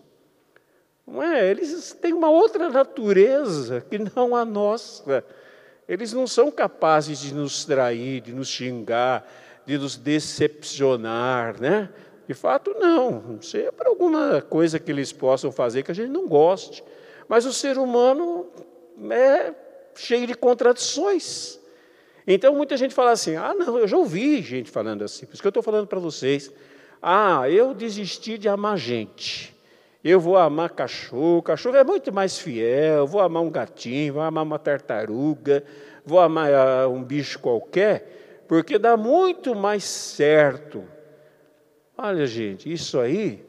Não 1.05 1.24
é? 1.24 1.50
Eles 1.50 1.91
têm 2.00 2.13
uma 2.13 2.29
outra 2.29 2.69
natureza 2.69 3.81
que 3.89 3.98
não 3.98 4.36
a 4.36 4.45
nossa. 4.45 5.24
Eles 5.89 6.13
não 6.13 6.27
são 6.27 6.51
capazes 6.51 7.19
de 7.19 7.34
nos 7.34 7.65
trair, 7.65 8.22
de 8.22 8.31
nos 8.31 8.48
xingar, 8.48 9.27
de 9.65 9.75
nos 9.75 9.98
decepcionar, 9.98 11.60
né? 11.60 11.89
De 12.27 12.36
fato, 12.36 12.75
não. 12.77 13.19
Não 13.19 13.41
sei 13.41 13.65
é 13.65 13.72
para 13.72 13.89
alguma 13.89 14.39
coisa 14.39 14.77
que 14.77 14.91
eles 14.91 15.12
possam 15.12 15.51
fazer 15.51 15.81
que 15.81 15.89
a 15.89 15.96
gente 15.96 16.12
não 16.12 16.27
goste. 16.27 16.84
Mas 17.27 17.43
o 17.48 17.51
ser 17.51 17.79
humano 17.79 18.48
é 19.10 19.51
cheio 19.96 20.27
de 20.27 20.36
contradições. 20.36 21.60
Então, 22.27 22.53
muita 22.53 22.77
gente 22.77 22.93
fala 22.93 23.10
assim: 23.10 23.36
ah, 23.36 23.55
não, 23.55 23.79
eu 23.79 23.88
já 23.88 23.98
ouvi 23.98 24.43
gente 24.43 24.69
falando 24.69 25.03
assim, 25.03 25.25
por 25.25 25.34
isso 25.34 25.41
que 25.41 25.48
eu 25.48 25.50
estou 25.50 25.63
falando 25.63 25.88
para 25.88 26.00
vocês. 26.00 26.51
Ah, 27.01 27.50
eu 27.50 27.74
desisti 27.74 28.38
de 28.38 28.48
amar 28.48 28.77
gente. 28.77 29.58
Eu 30.03 30.20
vou 30.20 30.38
amar 30.38 30.70
cachorro, 30.70 31.41
cachorro 31.41 31.75
é 31.75 31.84
muito 31.84 32.13
mais 32.13 32.39
fiel. 32.39 33.06
Vou 33.06 33.20
amar 33.20 33.44
um 33.44 33.50
gatinho, 33.50 34.13
vou 34.13 34.22
amar 34.22 34.44
uma 34.44 34.58
tartaruga, 34.58 35.63
vou 36.06 36.20
amar 36.20 36.53
ah, 36.53 36.88
um 36.88 37.03
bicho 37.03 37.39
qualquer, 37.39 38.44
porque 38.48 38.79
dá 38.79 38.96
muito 38.96 39.53
mais 39.53 39.84
certo. 39.84 40.86
Olha, 41.98 42.25
gente, 42.25 42.72
isso 42.72 42.98
aí 42.98 43.46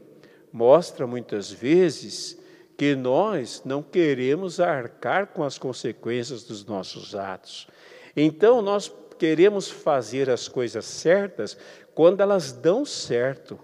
mostra 0.52 1.07
muitas 1.07 1.52
vezes 1.52 2.37
que 2.76 2.97
nós 2.97 3.62
não 3.64 3.80
queremos 3.80 4.59
arcar 4.59 5.28
com 5.28 5.45
as 5.45 5.57
consequências 5.57 6.42
dos 6.42 6.64
nossos 6.64 7.14
atos. 7.14 7.69
Então, 8.16 8.61
nós 8.61 8.92
queremos 9.19 9.71
fazer 9.71 10.28
as 10.28 10.49
coisas 10.49 10.85
certas 10.85 11.57
quando 11.95 12.23
elas 12.23 12.50
dão 12.50 12.85
certo. 12.85 13.57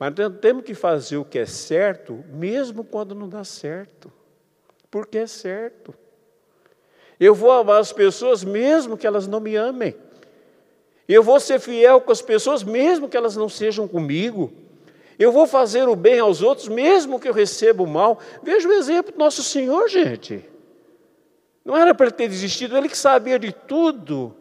Mas 0.00 0.14
temos 0.40 0.64
que 0.64 0.72
fazer 0.72 1.18
o 1.18 1.24
que 1.26 1.38
é 1.38 1.44
certo, 1.44 2.24
mesmo 2.32 2.82
quando 2.82 3.14
não 3.14 3.28
dá 3.28 3.44
certo, 3.44 4.10
porque 4.90 5.18
é 5.18 5.26
certo. 5.26 5.94
Eu 7.20 7.34
vou 7.34 7.52
amar 7.52 7.80
as 7.80 7.92
pessoas 7.92 8.42
mesmo 8.42 8.96
que 8.96 9.06
elas 9.06 9.26
não 9.26 9.40
me 9.40 9.56
amem. 9.56 9.94
Eu 11.06 11.22
vou 11.22 11.38
ser 11.38 11.60
fiel 11.60 12.00
com 12.00 12.10
as 12.10 12.22
pessoas 12.22 12.62
mesmo 12.62 13.10
que 13.10 13.16
elas 13.16 13.36
não 13.36 13.46
sejam 13.46 13.86
comigo. 13.86 14.50
Eu 15.18 15.30
vou 15.30 15.46
fazer 15.46 15.86
o 15.86 15.94
bem 15.94 16.18
aos 16.18 16.40
outros 16.40 16.68
mesmo 16.68 17.20
que 17.20 17.28
eu 17.28 17.34
receba 17.34 17.82
o 17.82 17.86
mal. 17.86 18.18
Veja 18.42 18.66
o 18.66 18.72
exemplo 18.72 19.12
do 19.12 19.18
nosso 19.18 19.42
Senhor, 19.42 19.86
gente. 19.86 20.42
Não 21.62 21.76
era 21.76 21.94
para 21.94 22.06
ele 22.06 22.14
ter 22.14 22.26
desistido, 22.26 22.74
ele 22.74 22.88
que 22.88 22.96
sabia 22.96 23.38
de 23.38 23.52
tudo. 23.52 24.34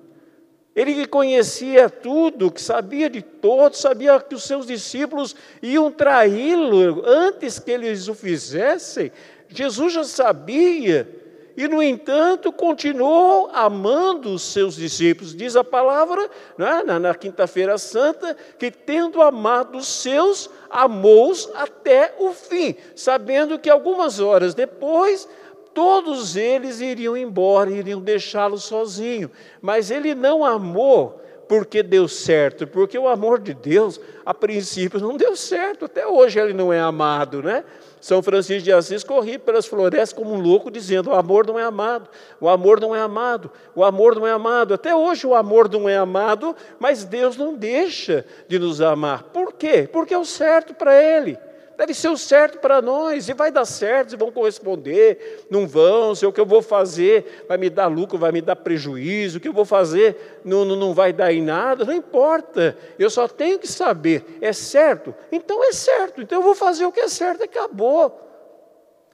Ele 0.76 0.94
que 0.94 1.06
conhecia 1.08 1.90
tudo, 1.90 2.52
que 2.52 2.62
sabia 2.62 3.10
de 3.10 3.22
todos, 3.22 3.80
sabia 3.80 4.20
que 4.20 4.36
os 4.36 4.44
seus 4.44 4.66
discípulos 4.66 5.36
iam 5.62 5.92
traí-lo 5.92 7.04
antes 7.06 7.60
que 7.60 7.72
eles 7.72 8.08
o 8.08 8.14
fizessem. 8.14 9.12
Jesus 9.50 9.94
já 9.94 10.04
sabia 10.04 11.20
e, 11.58 11.68
no 11.68 11.84
entanto, 11.84 12.54
continuou 12.54 13.50
amando 13.52 14.34
os 14.34 14.44
seus 14.44 14.76
discípulos. 14.76 15.36
Diz 15.36 15.58
a 15.58 15.64
palavra, 15.64 16.30
né, 16.58 16.84
na, 16.86 16.98
na 16.98 17.14
Quinta-feira 17.14 17.78
Santa, 17.78 18.38
que 18.58 18.72
tendo 18.72 19.22
amado 19.22 19.78
os 19.78 19.88
seus, 19.88 20.50
amou-os 20.70 21.50
até 21.56 22.16
o 22.18 22.32
fim, 22.32 22.76
sabendo 22.96 23.60
que 23.60 23.70
algumas 23.70 24.22
horas 24.22 24.54
depois 24.54 25.28
todos 25.74 26.36
eles 26.36 26.80
iriam 26.80 27.16
embora, 27.16 27.72
iriam 27.72 28.02
deixá-lo 28.02 28.58
sozinho. 28.58 29.30
Mas 29.62 29.92
ele 29.92 30.14
não 30.16 30.44
amou 30.44 31.22
porque 31.50 31.82
deu 31.82 32.08
certo, 32.08 32.68
porque 32.68 32.96
o 32.96 33.08
amor 33.08 33.40
de 33.40 33.56
Deus, 33.56 34.00
a 34.24 34.36
princípio, 34.36 35.00
não 35.00 35.18
deu 35.18 35.36
certo. 35.36 35.86
Até 35.86 36.06
hoje 36.06 36.40
ele 36.40 36.54
não 36.54 36.72
é 36.72 36.80
amado, 36.80 37.42
né? 37.42 37.64
São 38.00 38.22
Francisco 38.22 38.64
de 38.64 38.72
Assis 38.72 39.04
corria 39.04 39.40
pelas 39.40 39.66
florestas 39.66 40.14
como 40.14 40.32
um 40.32 40.40
louco, 40.40 40.70
dizendo: 40.70 41.10
o 41.10 41.16
amor 41.16 41.48
não 41.48 41.58
é 41.58 41.64
amado, 41.64 42.08
o 42.40 42.48
amor 42.48 42.80
não 42.80 42.96
é 42.96 43.02
amado, 43.02 43.52
o 43.76 43.84
amor 43.84 44.16
não 44.16 44.28
é 44.28 44.32
amado. 44.32 44.76
Até 44.76 44.96
hoje 44.96 45.26
o 45.26 45.34
amor 45.34 45.68
não 45.70 45.90
é 45.90 45.98
amado, 45.98 46.56
mas 46.80 47.04
Deus 47.04 47.36
não 47.36 47.56
deixa 47.56 48.24
de 48.48 48.60
nos 48.60 48.80
amar. 48.80 49.24
Por 49.24 49.54
quê? 49.54 49.90
Porque 49.92 50.14
é 50.14 50.18
o 50.20 50.26
certo 50.26 50.76
para 50.76 51.02
Ele 51.02 51.38
deve 51.80 51.94
ser 51.94 52.10
o 52.10 52.18
certo 52.18 52.60
para 52.60 52.82
nós, 52.82 53.30
e 53.30 53.34
vai 53.34 53.50
dar 53.50 53.64
certo, 53.64 54.14
e 54.14 54.18
vão 54.18 54.30
corresponder, 54.34 55.46
não 55.50 55.66
vão, 55.66 56.14
se 56.14 56.26
o 56.26 56.34
que 56.34 56.42
eu 56.42 56.46
vou 56.46 56.62
fazer 56.62 57.46
vai 57.48 57.58
me 57.58 57.70
dar 57.70 57.88
lucro, 57.88 58.18
vai 58.18 58.34
me 58.34 58.42
dar 58.42 58.58
prejuízo, 58.58 59.38
o 59.38 59.42
que 59.42 59.48
eu 59.48 59.54
vou 59.54 59.64
fazer 59.64 60.42
não, 60.44 60.66
não, 60.66 60.76
não 60.76 60.94
vai 60.94 61.14
dar 61.14 61.32
em 61.32 61.42
nada, 61.42 61.86
não 61.86 61.94
importa, 61.94 62.78
eu 63.00 63.10
só 63.10 63.30
tenho 63.30 63.58
que 63.58 63.66
saber, 63.66 64.26
é 64.42 64.52
certo? 64.52 65.16
Então 65.32 65.64
é 65.64 65.72
certo, 65.72 66.22
então 66.22 66.40
eu 66.40 66.44
vou 66.44 66.54
fazer 66.54 66.86
o 66.86 66.92
que 66.92 67.00
é 67.00 67.08
certo, 67.08 67.44
acabou. 67.44 68.28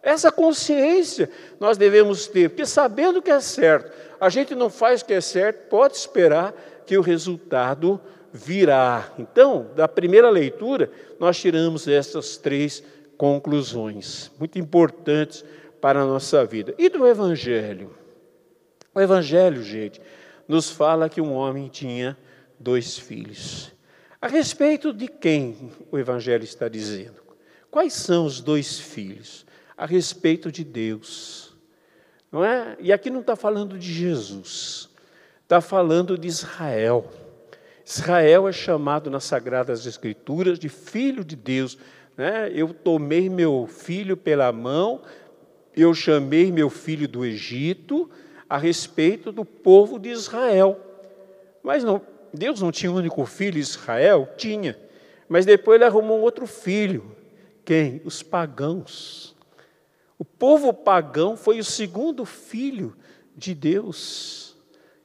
Essa 0.01 0.31
consciência 0.31 1.29
nós 1.60 1.77
devemos 1.77 2.25
ter, 2.25 2.50
porque 2.50 2.65
sabendo 2.65 3.22
que 3.22 3.29
é 3.29 3.41
certo, 3.41 3.91
a 4.19 4.27
gente 4.27 4.55
não 4.55 4.72
faz 4.72 5.01
o 5.01 5.05
que 5.05 5.13
é 5.13 5.22
certo, 5.22 5.69
pode 5.69 5.98
esperar 5.98 6.51
que 6.84 6.98
o 6.98 7.01
resultado 7.01 8.01
virá. 8.36 9.13
Então, 9.18 9.72
da 9.75 9.88
primeira 9.88 10.30
leitura, 10.30 10.92
nós 11.18 11.39
tiramos 11.39 11.88
essas 11.88 12.36
três 12.36 12.84
conclusões, 13.18 14.30
muito 14.38 14.60
importantes 14.60 15.46
para 15.80 16.01
a 16.01 16.06
nossa 16.06 16.46
vida. 16.46 16.75
E 16.77 16.89
do 16.89 17.08
Evangelho? 17.08 17.96
O 18.94 19.00
Evangelho, 19.00 19.63
gente, 19.63 20.01
nos 20.48 20.70
fala 20.70 21.08
que 21.08 21.22
um 21.22 21.34
homem 21.34 21.70
tinha 21.70 22.18
dois 22.60 22.98
filhos. 22.98 23.72
A 24.22 24.27
respeito 24.27 24.92
de 24.92 25.08
quem 25.08 25.72
o 25.89 25.98
Evangelho 25.98 26.44
está 26.44 26.68
dizendo? 26.68 27.24
Quais 27.72 27.94
são 27.94 28.25
os 28.25 28.42
dois 28.42 28.80
filhos? 28.80 29.46
A 29.77 29.86
respeito 29.86 30.51
de 30.51 30.63
Deus. 30.63 31.56
Não 32.32 32.44
é? 32.44 32.75
E 32.82 32.92
aqui 32.92 33.10
não 33.10 33.22
está 33.22 33.36
falando 33.36 33.77
de 33.77 33.94
Jesus, 33.94 34.89
está 35.44 35.62
falando 35.62 36.18
de 36.18 36.27
Israel. 36.27 37.10
Israel 37.86 38.48
é 38.48 38.51
chamado 38.51 39.12
nas 39.12 39.25
Sagradas 39.25 39.86
Escrituras 39.86 40.58
de 40.58 40.70
filho 40.70 41.24
de 41.24 41.36
Deus. 41.36 41.77
Né? 42.18 42.51
Eu 42.54 42.74
tomei 42.74 43.30
meu 43.30 43.68
filho 43.68 44.18
pela 44.18 44.51
mão, 44.51 45.04
eu 45.75 45.94
chamei 45.94 46.51
meu 46.51 46.70
filho 46.70 47.08
do 47.08 47.24
Egito 47.24 48.10
a 48.50 48.58
respeito 48.58 49.32
do 49.32 49.46
povo 49.46 50.00
de 50.00 50.10
Israel. 50.10 50.80
Mas 51.62 51.84
não, 51.84 52.01
Deus 52.34 52.60
não 52.60 52.72
tinha 52.72 52.92
um 52.92 52.96
único 52.96 53.24
filho, 53.25 53.60
Israel? 53.60 54.30
Tinha. 54.36 54.77
Mas 55.30 55.46
depois 55.46 55.75
ele 55.75 55.86
arrumou 55.86 56.20
um 56.20 56.24
outro 56.24 56.48
filho. 56.48 57.15
Quem? 57.63 58.01
Os 58.04 58.24
pagãos. 58.24 59.36
O 60.18 60.25
povo 60.25 60.74
pagão 60.74 61.38
foi 61.38 61.60
o 61.60 61.63
segundo 61.63 62.26
filho 62.26 62.95
de 63.36 63.54
Deus. 63.54 64.56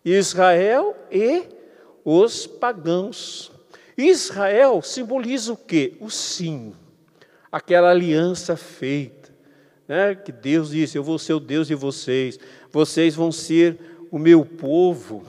Israel 0.05 0.97
e 1.11 1.60
os 2.05 2.47
pagãos. 2.47 3.51
Israel 3.97 4.83
simboliza 4.83 5.53
o 5.53 5.57
quê? 5.57 5.97
O 6.01 6.11
sim, 6.11 6.73
aquela 7.51 7.91
aliança 7.91 8.57
feita, 8.57 9.31
né? 9.87 10.15
que 10.15 10.33
Deus 10.33 10.71
disse: 10.71 10.97
Eu 10.97 11.05
vou 11.05 11.19
ser 11.19 11.35
o 11.35 11.41
Deus 11.41 11.67
de 11.67 11.75
vocês, 11.75 12.39
vocês 12.71 13.15
vão 13.15 13.31
ser 13.31 13.79
o 14.11 14.19
meu 14.19 14.45
povo. 14.45 15.23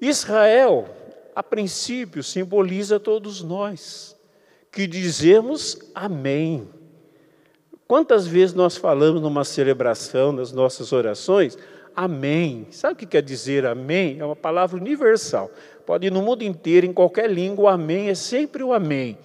Israel, 0.00 0.88
a 1.34 1.42
princípio, 1.42 2.22
simboliza 2.22 2.98
todos 2.98 3.42
nós, 3.42 4.16
que 4.70 4.86
dizemos 4.86 5.78
amém. 5.94 6.68
Quantas 7.86 8.26
vezes 8.26 8.54
nós 8.54 8.76
falamos 8.76 9.22
numa 9.22 9.44
celebração, 9.44 10.30
nas 10.30 10.52
nossas 10.52 10.92
orações, 10.92 11.56
amém? 11.96 12.66
Sabe 12.70 12.92
o 12.92 12.96
que 12.96 13.06
quer 13.06 13.22
dizer 13.22 13.64
amém? 13.64 14.20
É 14.20 14.24
uma 14.24 14.36
palavra 14.36 14.76
universal. 14.78 15.50
Pode 15.88 16.06
ir 16.06 16.12
no 16.12 16.20
mundo 16.20 16.42
inteiro, 16.42 16.86
em 16.86 16.92
qualquer 16.92 17.30
língua, 17.30 17.72
amém 17.72 18.10
é 18.10 18.14
sempre 18.14 18.62
o 18.62 18.74
amém. 18.74 19.16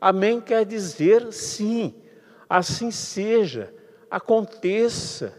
Amém 0.00 0.40
quer 0.40 0.64
dizer 0.64 1.30
sim, 1.34 1.92
assim 2.48 2.90
seja, 2.90 3.74
aconteça. 4.10 5.34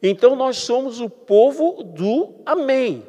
Então 0.00 0.36
nós 0.36 0.58
somos 0.58 1.00
o 1.00 1.10
povo 1.10 1.82
do 1.82 2.32
amém. 2.46 3.04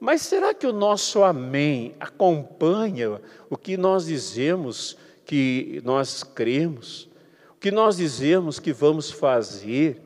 Mas 0.00 0.22
será 0.22 0.54
que 0.54 0.66
o 0.66 0.72
nosso 0.72 1.22
amém 1.22 1.94
acompanha 2.00 3.20
o 3.50 3.58
que 3.58 3.76
nós 3.76 4.06
dizemos 4.06 4.96
que 5.26 5.82
nós 5.84 6.22
cremos? 6.22 7.06
O 7.50 7.56
que 7.60 7.70
nós 7.70 7.98
dizemos 7.98 8.58
que 8.58 8.72
vamos 8.72 9.10
fazer? 9.10 10.00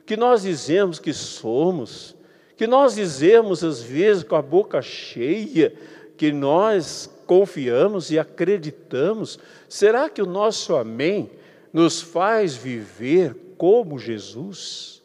O 0.00 0.02
que 0.02 0.16
nós 0.16 0.42
dizemos 0.42 0.98
que 0.98 1.12
somos? 1.12 2.16
Que 2.56 2.66
nós 2.66 2.94
dizemos 2.94 3.64
às 3.64 3.82
vezes 3.82 4.22
com 4.22 4.36
a 4.36 4.42
boca 4.42 4.80
cheia 4.80 5.74
que 6.16 6.30
nós 6.32 7.10
confiamos 7.26 8.10
e 8.10 8.18
acreditamos, 8.18 9.38
será 9.68 10.08
que 10.08 10.22
o 10.22 10.26
nosso 10.26 10.76
amém 10.76 11.30
nos 11.72 12.00
faz 12.00 12.54
viver 12.54 13.34
como 13.58 13.98
Jesus? 13.98 15.02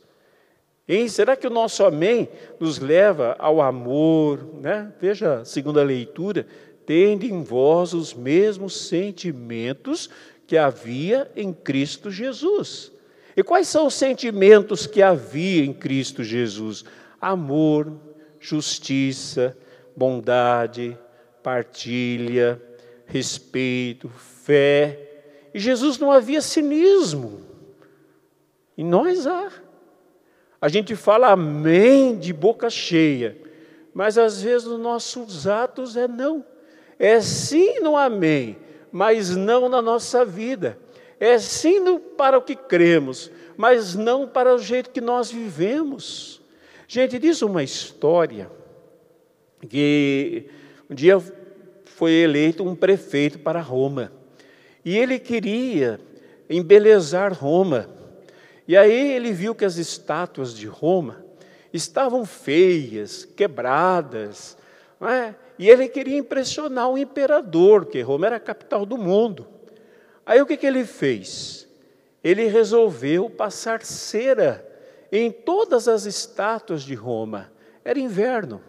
Hein? 0.88 1.08
Será 1.08 1.36
que 1.36 1.48
o 1.48 1.52
nosso 1.52 1.84
amém 1.84 2.30
nos 2.60 2.80
leva 2.80 3.36
ao 3.40 3.62
amor? 3.62 4.40
Né? 4.60 4.92
Veja 5.00 5.42
a 5.42 5.46
segunda 5.46 5.84
leitura, 5.84 6.46
tende 6.86 7.32
em 7.32 7.44
vós 7.44 7.94
os 7.94 8.14
mesmos 8.14 8.88
sentimentos 8.88 10.10
que 10.48 10.58
havia 10.58 11.32
em 11.36 11.54
Cristo 11.54 12.10
Jesus. 12.10 12.92
E 13.38 13.44
quais 13.44 13.68
são 13.68 13.86
os 13.86 13.94
sentimentos 13.94 14.88
que 14.88 15.02
havia 15.02 15.64
em 15.64 15.72
Cristo 15.72 16.24
Jesus? 16.24 16.84
Amor, 17.22 17.92
justiça, 18.40 19.58
bondade, 19.96 20.98
partilha, 21.44 22.62
respeito, 23.06 24.10
fé. 24.10 25.50
E 25.54 25.60
Jesus 25.60 25.98
não 25.98 26.12
havia 26.12 26.42
cinismo. 26.42 27.42
E 28.78 28.84
nós 28.84 29.28
há. 29.28 29.52
A 30.62 30.68
gente 30.68 30.96
fala 30.96 31.32
amém 31.32 32.18
de 32.18 32.34
boca 32.34 32.70
cheia, 32.70 33.38
mas 33.94 34.18
às 34.18 34.42
vezes 34.42 34.68
os 34.68 34.80
nossos 34.80 35.48
atos 35.48 35.96
é 35.96 36.08
não. 36.08 36.46
É 36.98 37.22
sim 37.22 37.80
no 37.80 37.96
amém, 37.96 38.58
mas 38.92 39.36
não 39.36 39.70
na 39.70 39.82
nossa 39.82 40.26
vida. 40.26 40.78
É 41.20 41.38
sim 41.40 41.80
no, 41.80 42.00
para 42.00 42.38
o 42.38 42.42
que 42.42 42.56
cremos, 42.56 43.32
mas 43.58 43.96
não 43.96 44.28
para 44.28 44.54
o 44.54 44.60
jeito 44.60 44.90
que 44.90 45.02
nós 45.02 45.32
vivemos. 45.32 46.39
Gente, 46.92 47.20
diz 47.20 47.44
uma 47.44 47.62
história 47.62 48.50
que 49.70 50.50
um 50.90 50.96
dia 50.96 51.22
foi 51.86 52.14
eleito 52.14 52.68
um 52.68 52.76
prefeito 52.76 53.38
para 53.38 53.62
Roma. 53.62 54.12
E 54.84 54.98
ele 54.98 55.20
queria 55.20 56.02
embelezar 56.50 57.32
Roma. 57.32 57.88
E 58.68 58.76
aí 58.76 59.12
ele 59.12 59.32
viu 59.32 59.54
que 59.54 59.66
as 59.66 59.78
estátuas 59.78 60.52
de 60.52 60.66
Roma 60.66 61.24
estavam 61.72 62.26
feias, 62.26 63.24
quebradas, 63.24 64.58
é? 65.00 65.36
e 65.60 65.70
ele 65.70 65.88
queria 65.88 66.18
impressionar 66.18 66.90
o 66.90 66.98
imperador, 66.98 67.86
que 67.86 68.02
Roma 68.02 68.26
era 68.26 68.38
a 68.38 68.40
capital 68.40 68.84
do 68.84 68.98
mundo. 68.98 69.46
Aí 70.26 70.42
o 70.42 70.46
que, 70.48 70.58
que 70.58 70.66
ele 70.66 70.84
fez? 70.84 71.68
Ele 72.24 72.48
resolveu 72.48 73.30
passar 73.30 73.84
cera 73.84 74.68
em 75.12 75.32
todas 75.32 75.88
as 75.88 76.06
estátuas 76.06 76.84
de 76.84 76.94
Roma. 76.96 77.52
Era 77.84 78.00
inverno. 78.00 78.62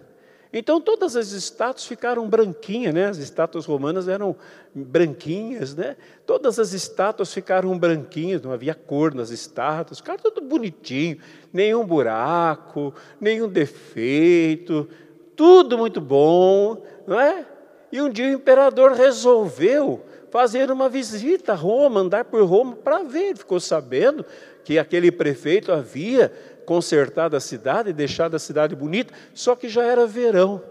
Então 0.53 0.81
todas 0.81 1.15
as 1.15 1.31
estátuas 1.31 1.87
ficaram 1.87 2.29
branquinhas, 2.29 2.93
né? 2.93 3.07
As 3.07 3.19
estátuas 3.19 3.67
romanas 3.67 4.09
eram 4.09 4.35
branquinhas, 4.75 5.77
né? 5.77 5.97
Todas 6.27 6.59
as 6.59 6.73
estátuas 6.73 7.33
ficaram 7.33 7.79
branquinhas, 7.79 8.43
não 8.43 8.51
havia 8.53 8.75
cor 8.75 9.15
nas 9.15 9.31
estátuas, 9.31 10.01
ficaram 10.01 10.19
tudo 10.19 10.41
bonitinho, 10.41 11.19
nenhum 11.53 11.87
buraco, 11.87 12.93
nenhum 13.21 13.49
defeito, 13.49 14.89
tudo 15.37 15.79
muito 15.79 16.01
bom, 16.01 16.83
não 17.07 17.21
é? 17.21 17.47
E 17.93 18.01
um 18.01 18.11
dia 18.11 18.27
o 18.27 18.33
imperador 18.33 18.93
resolveu 18.93 20.05
fazer 20.31 20.71
uma 20.71 20.89
visita 20.89 21.53
a 21.53 21.57
Roma, 21.57 22.01
andar 22.01 22.25
por 22.25 22.43
Roma 22.45 22.77
para 22.77 23.03
ver. 23.03 23.31
Ele 23.31 23.39
ficou 23.39 23.61
sabendo 23.61 24.25
que 24.65 24.79
aquele 24.79 25.11
prefeito 25.11 25.73
havia 25.73 26.33
consertado 26.65 27.37
a 27.37 27.41
cidade, 27.41 27.93
deixado 27.93 28.35
a 28.35 28.39
cidade 28.39 28.77
bonita, 28.77 29.13
só 29.35 29.57
que 29.57 29.69
já 29.69 29.83
era 29.83 30.07
verão. 30.07 30.63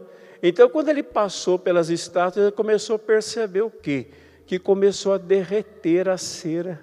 Então, 0.41 0.69
quando 0.69 0.89
ele 0.89 1.03
passou 1.03 1.59
pelas 1.59 1.89
estátuas, 1.89 2.45
ele 2.45 2.55
começou 2.55 2.95
a 2.95 2.99
perceber 2.99 3.61
o 3.61 3.69
quê? 3.69 4.07
Que 4.45 4.57
começou 4.57 5.13
a 5.13 5.17
derreter 5.17 6.07
a 6.07 6.17
cera. 6.17 6.79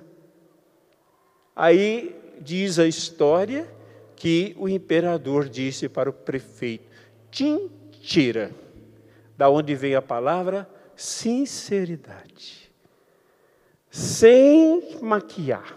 Aí 1.55 2.15
diz 2.41 2.79
a 2.79 2.87
história 2.87 3.67
que 4.15 4.55
o 4.59 4.69
imperador 4.69 5.49
disse 5.49 5.89
para 5.89 6.11
o 6.11 6.13
prefeito: 6.13 6.85
Tintira, 7.31 8.51
da 9.37 9.49
onde 9.49 9.75
vem 9.75 9.95
a 9.95 10.03
palavra 10.03 10.69
sinceridade, 10.95 12.71
sem 13.91 14.99
maquiar, 15.01 15.77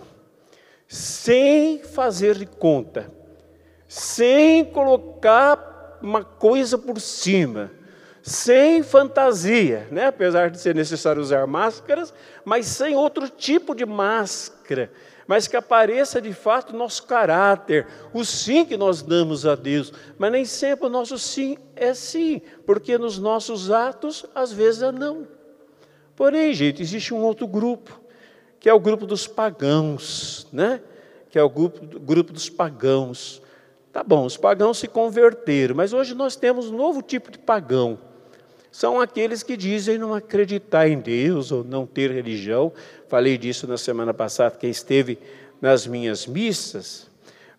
sem 0.90 1.84
fazer 1.84 2.36
de 2.36 2.48
conta, 2.48 3.14
sem 3.88 4.66
colocar 4.66 6.00
uma 6.02 6.24
coisa 6.24 6.80
por 6.80 7.00
cima, 7.00 7.70
sem 8.24 8.82
fantasia, 8.82 9.88
né? 9.92 10.08
apesar 10.08 10.50
de 10.50 10.60
ser 10.60 10.74
necessário 10.74 11.22
usar 11.22 11.46
máscaras, 11.46 12.12
mas 12.44 12.66
sem 12.66 12.96
outro 12.96 13.30
tipo 13.30 13.76
de 13.76 13.86
máscara, 13.86 14.92
mas 15.28 15.48
que 15.48 15.56
apareça 15.56 16.20
de 16.20 16.34
fato 16.34 16.76
nosso 16.76 17.06
caráter, 17.06 17.86
o 18.12 18.26
sim 18.26 18.66
que 18.66 18.76
nós 18.76 19.04
damos 19.04 19.46
a 19.46 19.54
Deus, 19.54 19.94
mas 20.18 20.32
nem 20.32 20.44
sempre 20.44 20.88
o 20.88 20.90
nosso 20.90 21.20
sim 21.20 21.56
é 21.76 21.94
sim, 21.94 22.42
porque 22.66 22.98
nos 22.98 23.20
nossos 23.20 23.70
atos 23.70 24.26
às 24.34 24.52
vezes 24.52 24.82
é 24.82 24.92
não. 24.92 25.28
Porém, 26.16 26.52
gente, 26.52 26.82
existe 26.82 27.14
um 27.14 27.22
outro 27.22 27.46
grupo, 27.48 27.99
que 28.60 28.70
é 28.70 28.74
o 28.74 28.80
grupo 28.80 29.06
dos 29.06 29.28
pagãos, 29.28 30.48
né? 30.52 30.82
Que 31.30 31.40
é 31.40 31.44
o 31.44 31.50
grupo, 31.50 32.00
grupo 32.00 32.34
dos 32.34 32.50
pagãos 32.50 33.42
Tá 33.92 34.04
bom, 34.04 34.26
os 34.26 34.38
pagãos 34.38 34.78
se 34.78 34.88
converteram, 34.88 35.76
mas 35.76 35.94
hoje 35.94 36.14
nós 36.14 36.36
temos 36.36 36.70
um 36.70 36.78
novo 36.78 37.02
tipo 37.02 37.32
de 37.32 37.40
pagão. 37.40 37.98
São 38.72 39.02
aqueles 39.02 39.42
que 39.42 39.58
dizem 39.58 39.98
não 39.98 40.14
acreditar 40.14 40.88
em 40.88 41.00
Deus 41.00 41.52
ou 41.52 41.64
não 41.64 41.88
ter 41.88 42.12
religião. 42.12 42.72
Falei 43.08 43.36
disso 43.36 43.68
na 43.68 43.78
semana 43.78 44.14
passada, 44.14 44.56
quem 44.56 44.70
esteve 44.70 45.18
nas 45.60 45.88
minhas 45.88 46.28
missas. 46.28 47.10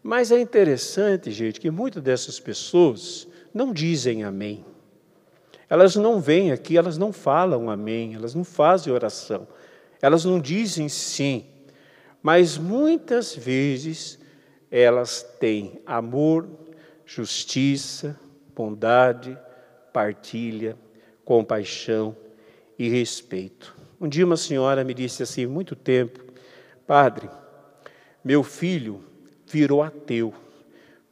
Mas 0.02 0.30
é 0.30 0.40
interessante, 0.40 1.32
gente, 1.32 1.60
que 1.60 1.68
muitas 1.68 2.00
dessas 2.00 2.38
pessoas 2.38 3.26
não 3.52 3.72
dizem 3.72 4.22
amém. 4.22 4.64
Elas 5.68 5.96
não 5.96 6.20
vêm 6.20 6.52
aqui, 6.52 6.76
elas 6.76 6.96
não 6.96 7.12
falam 7.12 7.68
amém, 7.68 8.14
elas 8.14 8.36
não 8.36 8.44
fazem 8.44 8.92
oração, 8.92 9.48
elas 10.00 10.24
não 10.24 10.40
dizem 10.40 10.88
sim. 10.88 11.44
Mas 12.22 12.58
muitas 12.58 13.34
vezes 13.34 14.18
elas 14.70 15.22
têm 15.38 15.80
amor, 15.84 16.48
justiça, 17.04 18.18
bondade, 18.54 19.36
partilha, 19.92 20.76
compaixão 21.24 22.16
e 22.78 22.88
respeito. 22.88 23.74
Um 24.00 24.08
dia 24.08 24.24
uma 24.24 24.36
senhora 24.36 24.84
me 24.84 24.94
disse 24.94 25.22
assim, 25.22 25.46
muito 25.46 25.74
tempo, 25.74 26.24
Padre, 26.86 27.28
meu 28.24 28.42
filho 28.42 29.04
virou 29.46 29.82
ateu. 29.82 30.32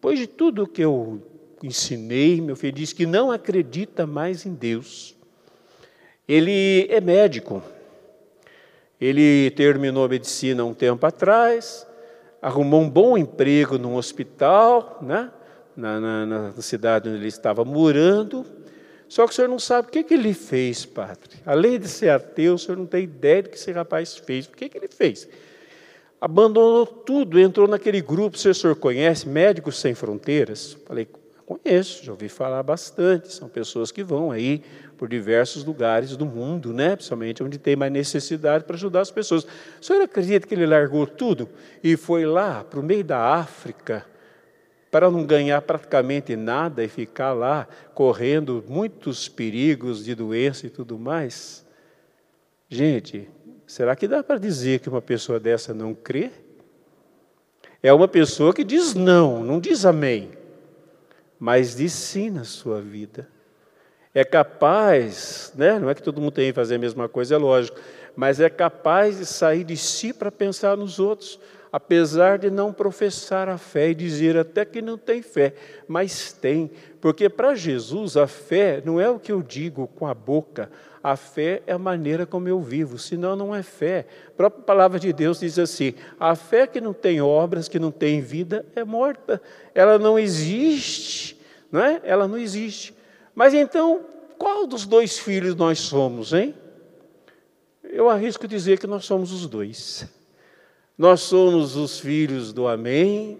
Pois 0.00 0.18
de 0.18 0.26
tudo 0.26 0.66
que 0.66 0.82
eu 0.82 1.22
ensinei, 1.62 2.40
meu 2.40 2.56
filho 2.56 2.72
disse 2.72 2.94
que 2.94 3.06
não 3.06 3.30
acredita 3.30 4.06
mais 4.06 4.46
em 4.46 4.54
Deus. 4.54 5.16
Ele 6.26 6.86
é 6.88 7.00
médico. 7.00 7.62
Ele 9.00 9.50
terminou 9.52 10.04
a 10.04 10.08
medicina 10.08 10.64
um 10.64 10.74
tempo 10.74 11.06
atrás, 11.06 11.86
arrumou 12.42 12.82
um 12.82 12.90
bom 12.90 13.16
emprego 13.16 13.78
num 13.78 13.96
hospital, 13.96 14.98
né? 15.00 15.30
na, 15.78 16.00
na, 16.00 16.26
na 16.26 16.52
cidade 16.60 17.08
onde 17.08 17.18
ele 17.18 17.28
estava 17.28 17.64
morando. 17.64 18.44
Só 19.08 19.24
que 19.26 19.32
o 19.32 19.34
senhor 19.34 19.48
não 19.48 19.60
sabe 19.60 19.88
o 19.88 19.90
que, 19.90 20.02
que 20.02 20.12
ele 20.12 20.34
fez, 20.34 20.84
padre. 20.84 21.36
Além 21.46 21.78
de 21.78 21.88
ser 21.88 22.10
ateu, 22.10 22.54
o 22.54 22.58
senhor 22.58 22.76
não 22.76 22.84
tem 22.84 23.04
ideia 23.04 23.44
do 23.44 23.48
que 23.48 23.56
esse 23.56 23.70
rapaz 23.70 24.16
fez. 24.16 24.46
O 24.46 24.50
que, 24.50 24.68
que 24.68 24.76
ele 24.76 24.88
fez? 24.88 25.28
Abandonou 26.20 26.84
tudo, 26.84 27.38
entrou 27.38 27.68
naquele 27.68 28.02
grupo, 28.02 28.36
o 28.36 28.54
senhor 28.54 28.74
conhece, 28.74 29.28
Médicos 29.28 29.78
Sem 29.78 29.94
Fronteiras? 29.94 30.76
Falei, 30.84 31.08
conheço, 31.46 32.04
já 32.04 32.10
ouvi 32.10 32.28
falar 32.28 32.62
bastante. 32.64 33.32
São 33.32 33.48
pessoas 33.48 33.92
que 33.92 34.02
vão 34.02 34.32
aí 34.32 34.62
por 34.98 35.08
diversos 35.08 35.64
lugares 35.64 36.16
do 36.16 36.26
mundo, 36.26 36.72
né? 36.72 36.96
principalmente 36.96 37.42
onde 37.42 37.56
tem 37.56 37.76
mais 37.76 37.92
necessidade 37.92 38.64
para 38.64 38.74
ajudar 38.74 39.00
as 39.00 39.10
pessoas. 39.10 39.44
O 39.80 39.84
senhor 39.84 40.02
acredita 40.02 40.46
que 40.46 40.54
ele 40.54 40.66
largou 40.66 41.06
tudo 41.06 41.48
e 41.82 41.96
foi 41.96 42.26
lá 42.26 42.64
para 42.64 42.80
o 42.80 42.82
meio 42.82 43.04
da 43.04 43.18
África 43.34 44.04
para 44.90 45.10
não 45.10 45.24
ganhar 45.24 45.62
praticamente 45.62 46.34
nada 46.34 46.82
e 46.82 46.88
ficar 46.88 47.32
lá 47.32 47.68
correndo 47.94 48.64
muitos 48.66 49.28
perigos 49.28 50.04
de 50.04 50.14
doença 50.14 50.66
e 50.66 50.70
tudo 50.70 50.98
mais? 50.98 51.64
Gente, 52.68 53.30
será 53.66 53.94
que 53.94 54.08
dá 54.08 54.22
para 54.22 54.38
dizer 54.38 54.80
que 54.80 54.88
uma 54.88 55.00
pessoa 55.00 55.38
dessa 55.38 55.72
não 55.72 55.94
crê? 55.94 56.30
É 57.80 57.92
uma 57.92 58.08
pessoa 58.08 58.52
que 58.52 58.64
diz 58.64 58.94
não, 58.94 59.44
não 59.44 59.60
diz 59.60 59.84
amém, 59.84 60.32
mas 61.38 61.76
diz 61.76 61.92
sim 61.92 62.30
na 62.30 62.42
sua 62.42 62.80
vida 62.80 63.28
é 64.18 64.24
capaz, 64.24 65.52
né? 65.56 65.78
não 65.78 65.88
é 65.88 65.94
que 65.94 66.02
todo 66.02 66.20
mundo 66.20 66.32
tem 66.32 66.48
que 66.48 66.52
fazer 66.52 66.74
a 66.74 66.78
mesma 66.78 67.08
coisa, 67.08 67.36
é 67.36 67.38
lógico, 67.38 67.78
mas 68.16 68.40
é 68.40 68.50
capaz 68.50 69.18
de 69.18 69.24
sair 69.24 69.62
de 69.62 69.76
si 69.76 70.12
para 70.12 70.32
pensar 70.32 70.76
nos 70.76 70.98
outros, 70.98 71.38
apesar 71.70 72.36
de 72.36 72.50
não 72.50 72.72
professar 72.72 73.48
a 73.48 73.56
fé 73.56 73.90
e 73.90 73.94
dizer 73.94 74.36
até 74.36 74.64
que 74.64 74.82
não 74.82 74.98
tem 74.98 75.22
fé, 75.22 75.54
mas 75.86 76.32
tem, 76.32 76.68
porque 77.00 77.28
para 77.28 77.54
Jesus 77.54 78.16
a 78.16 78.26
fé 78.26 78.82
não 78.84 79.00
é 79.00 79.08
o 79.08 79.20
que 79.20 79.30
eu 79.30 79.40
digo 79.40 79.86
com 79.86 80.04
a 80.04 80.14
boca, 80.14 80.68
a 81.00 81.14
fé 81.14 81.62
é 81.64 81.74
a 81.74 81.78
maneira 81.78 82.26
como 82.26 82.48
eu 82.48 82.60
vivo, 82.60 82.98
senão 82.98 83.36
não 83.36 83.54
é 83.54 83.62
fé. 83.62 84.04
A 84.26 84.30
própria 84.32 84.64
palavra 84.64 84.98
de 84.98 85.12
Deus 85.12 85.38
diz 85.38 85.56
assim: 85.56 85.94
a 86.18 86.34
fé 86.34 86.66
que 86.66 86.80
não 86.80 86.92
tem 86.92 87.20
obras, 87.20 87.68
que 87.68 87.78
não 87.78 87.92
tem 87.92 88.20
vida, 88.20 88.66
é 88.74 88.82
morta, 88.82 89.40
ela 89.72 89.96
não 89.96 90.18
existe, 90.18 91.40
não 91.70 91.80
é? 91.80 92.00
Ela 92.02 92.26
não 92.26 92.36
existe. 92.36 92.97
Mas 93.38 93.54
então, 93.54 94.04
qual 94.36 94.66
dos 94.66 94.84
dois 94.84 95.16
filhos 95.16 95.54
nós 95.54 95.78
somos, 95.78 96.32
hein? 96.32 96.52
Eu 97.84 98.10
arrisco 98.10 98.48
dizer 98.48 98.80
que 98.80 98.86
nós 98.88 99.04
somos 99.04 99.30
os 99.30 99.46
dois. 99.46 100.08
Nós 100.98 101.20
somos 101.20 101.76
os 101.76 102.00
filhos 102.00 102.52
do 102.52 102.66
Amém, 102.66 103.38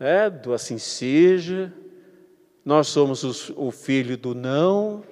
né, 0.00 0.28
do 0.28 0.52
assim 0.52 0.78
seja. 0.78 1.72
Nós 2.64 2.88
somos 2.88 3.22
os, 3.22 3.50
o 3.50 3.70
filho 3.70 4.16
do 4.16 4.34
não. 4.34 5.04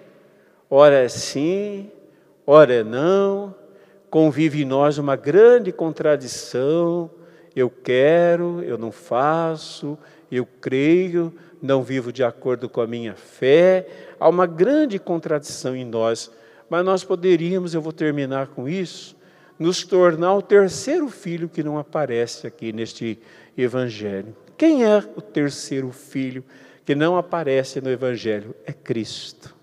Ora 0.69 0.97
é 0.97 1.09
sim, 1.09 1.88
ora 2.45 2.75
é 2.75 2.83
não. 2.83 3.55
Convive 4.11 4.62
em 4.62 4.67
nós 4.67 4.99
uma 4.99 5.15
grande 5.15 5.71
contradição. 5.71 7.09
Eu 7.55 7.71
quero, 7.71 8.65
eu 8.65 8.77
não 8.77 8.91
faço, 8.91 9.97
eu 10.37 10.47
creio, 10.47 11.33
não 11.61 11.83
vivo 11.83 12.11
de 12.11 12.25
acordo 12.25 12.68
com 12.68 12.81
a 12.81 12.87
minha 12.87 13.14
fé. 13.14 13.87
Há 14.18 14.29
uma 14.29 14.47
grande 14.47 14.99
contradição 14.99 15.77
em 15.77 15.85
nós, 15.85 16.31
mas 16.71 16.83
nós 16.85 17.05
poderíamos, 17.05 17.75
eu 17.75 17.83
vou 17.83 17.92
terminar 17.92 18.47
com 18.49 18.66
isso, 18.66 19.14
nos 19.59 19.85
tornar 19.85 20.35
o 20.35 20.42
terceiro 20.42 21.09
filho 21.09 21.51
que 21.51 21.62
não 21.62 21.79
aparece 21.79 22.47
aqui 22.47 22.73
neste 22.73 23.18
evangelho. 23.57 24.35
Quem 24.57 24.85
é 24.85 25.05
o 25.14 25.21
terceiro 25.21 25.92
filho 25.92 26.42
que 26.85 26.95
não 26.95 27.16
aparece 27.16 27.81
no 27.81 27.90
evangelho? 27.90 28.55
É 28.64 28.73
Cristo. 28.73 29.55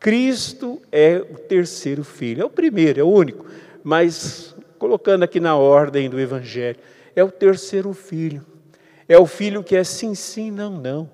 Cristo 0.00 0.82
é 0.90 1.16
o 1.16 1.38
terceiro 1.38 2.02
filho, 2.02 2.42
é 2.42 2.44
o 2.44 2.50
primeiro, 2.50 3.00
é 3.00 3.04
o 3.04 3.08
único, 3.08 3.46
mas 3.82 4.54
colocando 4.78 5.22
aqui 5.22 5.40
na 5.40 5.56
ordem 5.56 6.10
do 6.10 6.20
evangelho, 6.20 6.78
é 7.14 7.22
o 7.22 7.30
terceiro 7.30 7.92
filho. 7.94 8.44
É 9.08 9.18
o 9.18 9.26
filho 9.26 9.62
que 9.62 9.76
é 9.76 9.84
sim, 9.84 10.14
sim, 10.14 10.50
não, 10.50 10.70
não. 10.70 11.10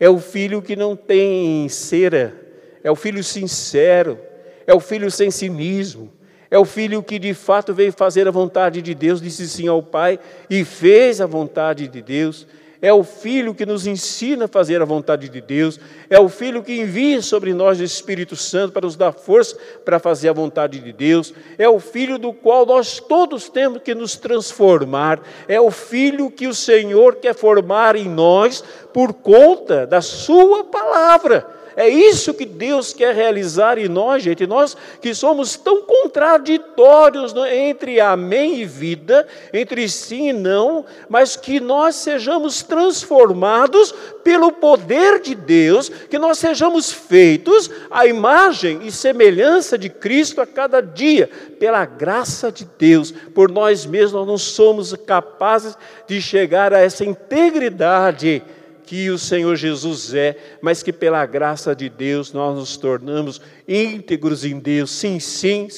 É 0.00 0.08
o 0.08 0.18
filho 0.18 0.62
que 0.62 0.76
não 0.76 0.96
tem 0.96 1.68
cera. 1.68 2.34
É 2.82 2.90
o 2.90 2.96
filho 2.96 3.22
sincero. 3.22 4.18
É 4.66 4.74
o 4.74 4.80
filho 4.80 5.10
sem 5.10 5.30
cinismo. 5.30 6.12
É 6.50 6.58
o 6.58 6.64
filho 6.64 7.02
que 7.02 7.18
de 7.18 7.34
fato 7.34 7.74
veio 7.74 7.92
fazer 7.92 8.26
a 8.26 8.30
vontade 8.30 8.80
de 8.80 8.94
Deus, 8.94 9.20
disse 9.20 9.46
sim 9.48 9.68
ao 9.68 9.82
Pai 9.82 10.18
e 10.48 10.64
fez 10.64 11.20
a 11.20 11.26
vontade 11.26 11.86
de 11.88 12.00
Deus 12.00 12.46
é 12.80 12.92
o 12.92 13.02
Filho 13.02 13.54
que 13.54 13.66
nos 13.66 13.86
ensina 13.86 14.44
a 14.44 14.48
fazer 14.48 14.80
a 14.80 14.84
vontade 14.84 15.28
de 15.28 15.40
Deus, 15.40 15.80
é 16.08 16.18
o 16.18 16.28
Filho 16.28 16.62
que 16.62 16.80
envia 16.80 17.20
sobre 17.20 17.52
nós 17.52 17.80
o 17.80 17.84
Espírito 17.84 18.36
Santo 18.36 18.72
para 18.72 18.86
nos 18.86 18.96
dar 18.96 19.12
força 19.12 19.56
para 19.84 19.98
fazer 19.98 20.28
a 20.28 20.32
vontade 20.32 20.78
de 20.78 20.92
Deus, 20.92 21.34
é 21.58 21.68
o 21.68 21.80
Filho 21.80 22.18
do 22.18 22.32
qual 22.32 22.64
nós 22.64 23.00
todos 23.00 23.48
temos 23.48 23.82
que 23.82 23.94
nos 23.94 24.16
transformar, 24.16 25.20
é 25.46 25.60
o 25.60 25.70
Filho 25.70 26.30
que 26.30 26.46
o 26.46 26.54
Senhor 26.54 27.16
quer 27.16 27.34
formar 27.34 27.96
em 27.96 28.08
nós 28.08 28.62
por 28.92 29.12
conta 29.12 29.86
da 29.86 30.00
Sua 30.00 30.64
palavra. 30.64 31.57
É 31.78 31.88
isso 31.88 32.34
que 32.34 32.44
Deus 32.44 32.92
quer 32.92 33.14
realizar 33.14 33.78
em 33.78 33.86
nós, 33.86 34.20
gente. 34.20 34.44
Nós 34.48 34.76
que 35.00 35.14
somos 35.14 35.54
tão 35.54 35.82
contraditórios 35.82 37.32
entre 37.52 38.00
amém 38.00 38.56
e 38.56 38.64
vida, 38.64 39.24
entre 39.52 39.88
sim 39.88 40.30
e 40.30 40.32
não, 40.32 40.84
mas 41.08 41.36
que 41.36 41.60
nós 41.60 41.94
sejamos 41.94 42.64
transformados 42.64 43.94
pelo 44.24 44.50
poder 44.50 45.20
de 45.20 45.36
Deus, 45.36 45.88
que 45.88 46.18
nós 46.18 46.38
sejamos 46.38 46.90
feitos 46.90 47.70
à 47.88 48.08
imagem 48.08 48.80
e 48.82 48.90
semelhança 48.90 49.78
de 49.78 49.88
Cristo 49.88 50.40
a 50.40 50.46
cada 50.48 50.80
dia, 50.80 51.30
pela 51.60 51.84
graça 51.84 52.50
de 52.50 52.68
Deus. 52.76 53.12
Por 53.12 53.52
nós 53.52 53.86
mesmos 53.86 54.14
nós 54.14 54.26
não 54.26 54.36
somos 54.36 54.92
capazes 55.06 55.78
de 56.08 56.20
chegar 56.20 56.74
a 56.74 56.80
essa 56.80 57.04
integridade 57.04 58.42
que 58.88 59.10
o 59.10 59.18
Senhor 59.18 59.54
Jesus 59.54 60.14
é, 60.14 60.34
mas 60.62 60.82
que 60.82 60.94
pela 60.94 61.26
graça 61.26 61.76
de 61.76 61.90
Deus 61.90 62.32
nós 62.32 62.56
nos 62.56 62.78
tornamos 62.78 63.38
íntegros 63.68 64.46
em 64.46 64.58
Deus. 64.58 64.90
Sim, 64.90 65.20
sim, 65.20 65.68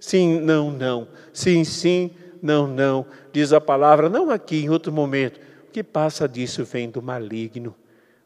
sim, 0.00 0.40
não, 0.40 0.70
não. 0.70 1.06
Sim, 1.30 1.62
sim, 1.62 2.10
não, 2.40 2.66
não. 2.66 3.04
Diz 3.34 3.52
a 3.52 3.60
palavra, 3.60 4.08
não 4.08 4.30
aqui, 4.30 4.64
em 4.64 4.70
outro 4.70 4.90
momento. 4.90 5.38
O 5.68 5.72
que 5.72 5.82
passa 5.82 6.26
disso 6.26 6.64
vem 6.64 6.88
do 6.88 7.02
maligno. 7.02 7.74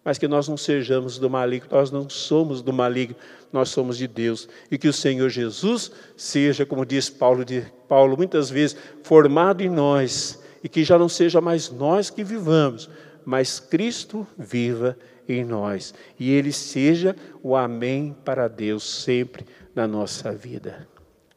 Mas 0.04 0.18
que 0.18 0.28
nós 0.28 0.46
não 0.46 0.56
sejamos 0.56 1.18
do 1.18 1.28
maligno, 1.28 1.66
nós 1.72 1.90
não 1.90 2.08
somos 2.08 2.62
do 2.62 2.72
maligno, 2.72 3.16
nós 3.52 3.70
somos 3.70 3.98
de 3.98 4.06
Deus. 4.06 4.48
E 4.70 4.78
que 4.78 4.86
o 4.86 4.92
Senhor 4.92 5.28
Jesus 5.30 5.90
seja, 6.16 6.64
como 6.64 6.86
diz 6.86 7.10
Paulo, 7.10 7.44
de, 7.44 7.66
Paulo 7.88 8.16
muitas 8.16 8.48
vezes, 8.48 8.76
formado 9.02 9.64
em 9.64 9.68
nós, 9.68 10.40
e 10.62 10.68
que 10.68 10.84
já 10.84 10.96
não 10.96 11.08
seja 11.08 11.40
mais 11.40 11.72
nós 11.72 12.08
que 12.08 12.22
vivamos, 12.22 12.88
mas 13.28 13.60
Cristo 13.60 14.26
viva 14.38 14.96
em 15.28 15.44
nós 15.44 15.92
e 16.18 16.32
Ele 16.32 16.50
seja 16.50 17.14
o 17.42 17.54
Amém 17.54 18.16
para 18.24 18.48
Deus 18.48 19.02
sempre 19.04 19.44
na 19.74 19.86
nossa 19.86 20.32
vida. 20.32 20.88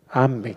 Amém. 0.08 0.56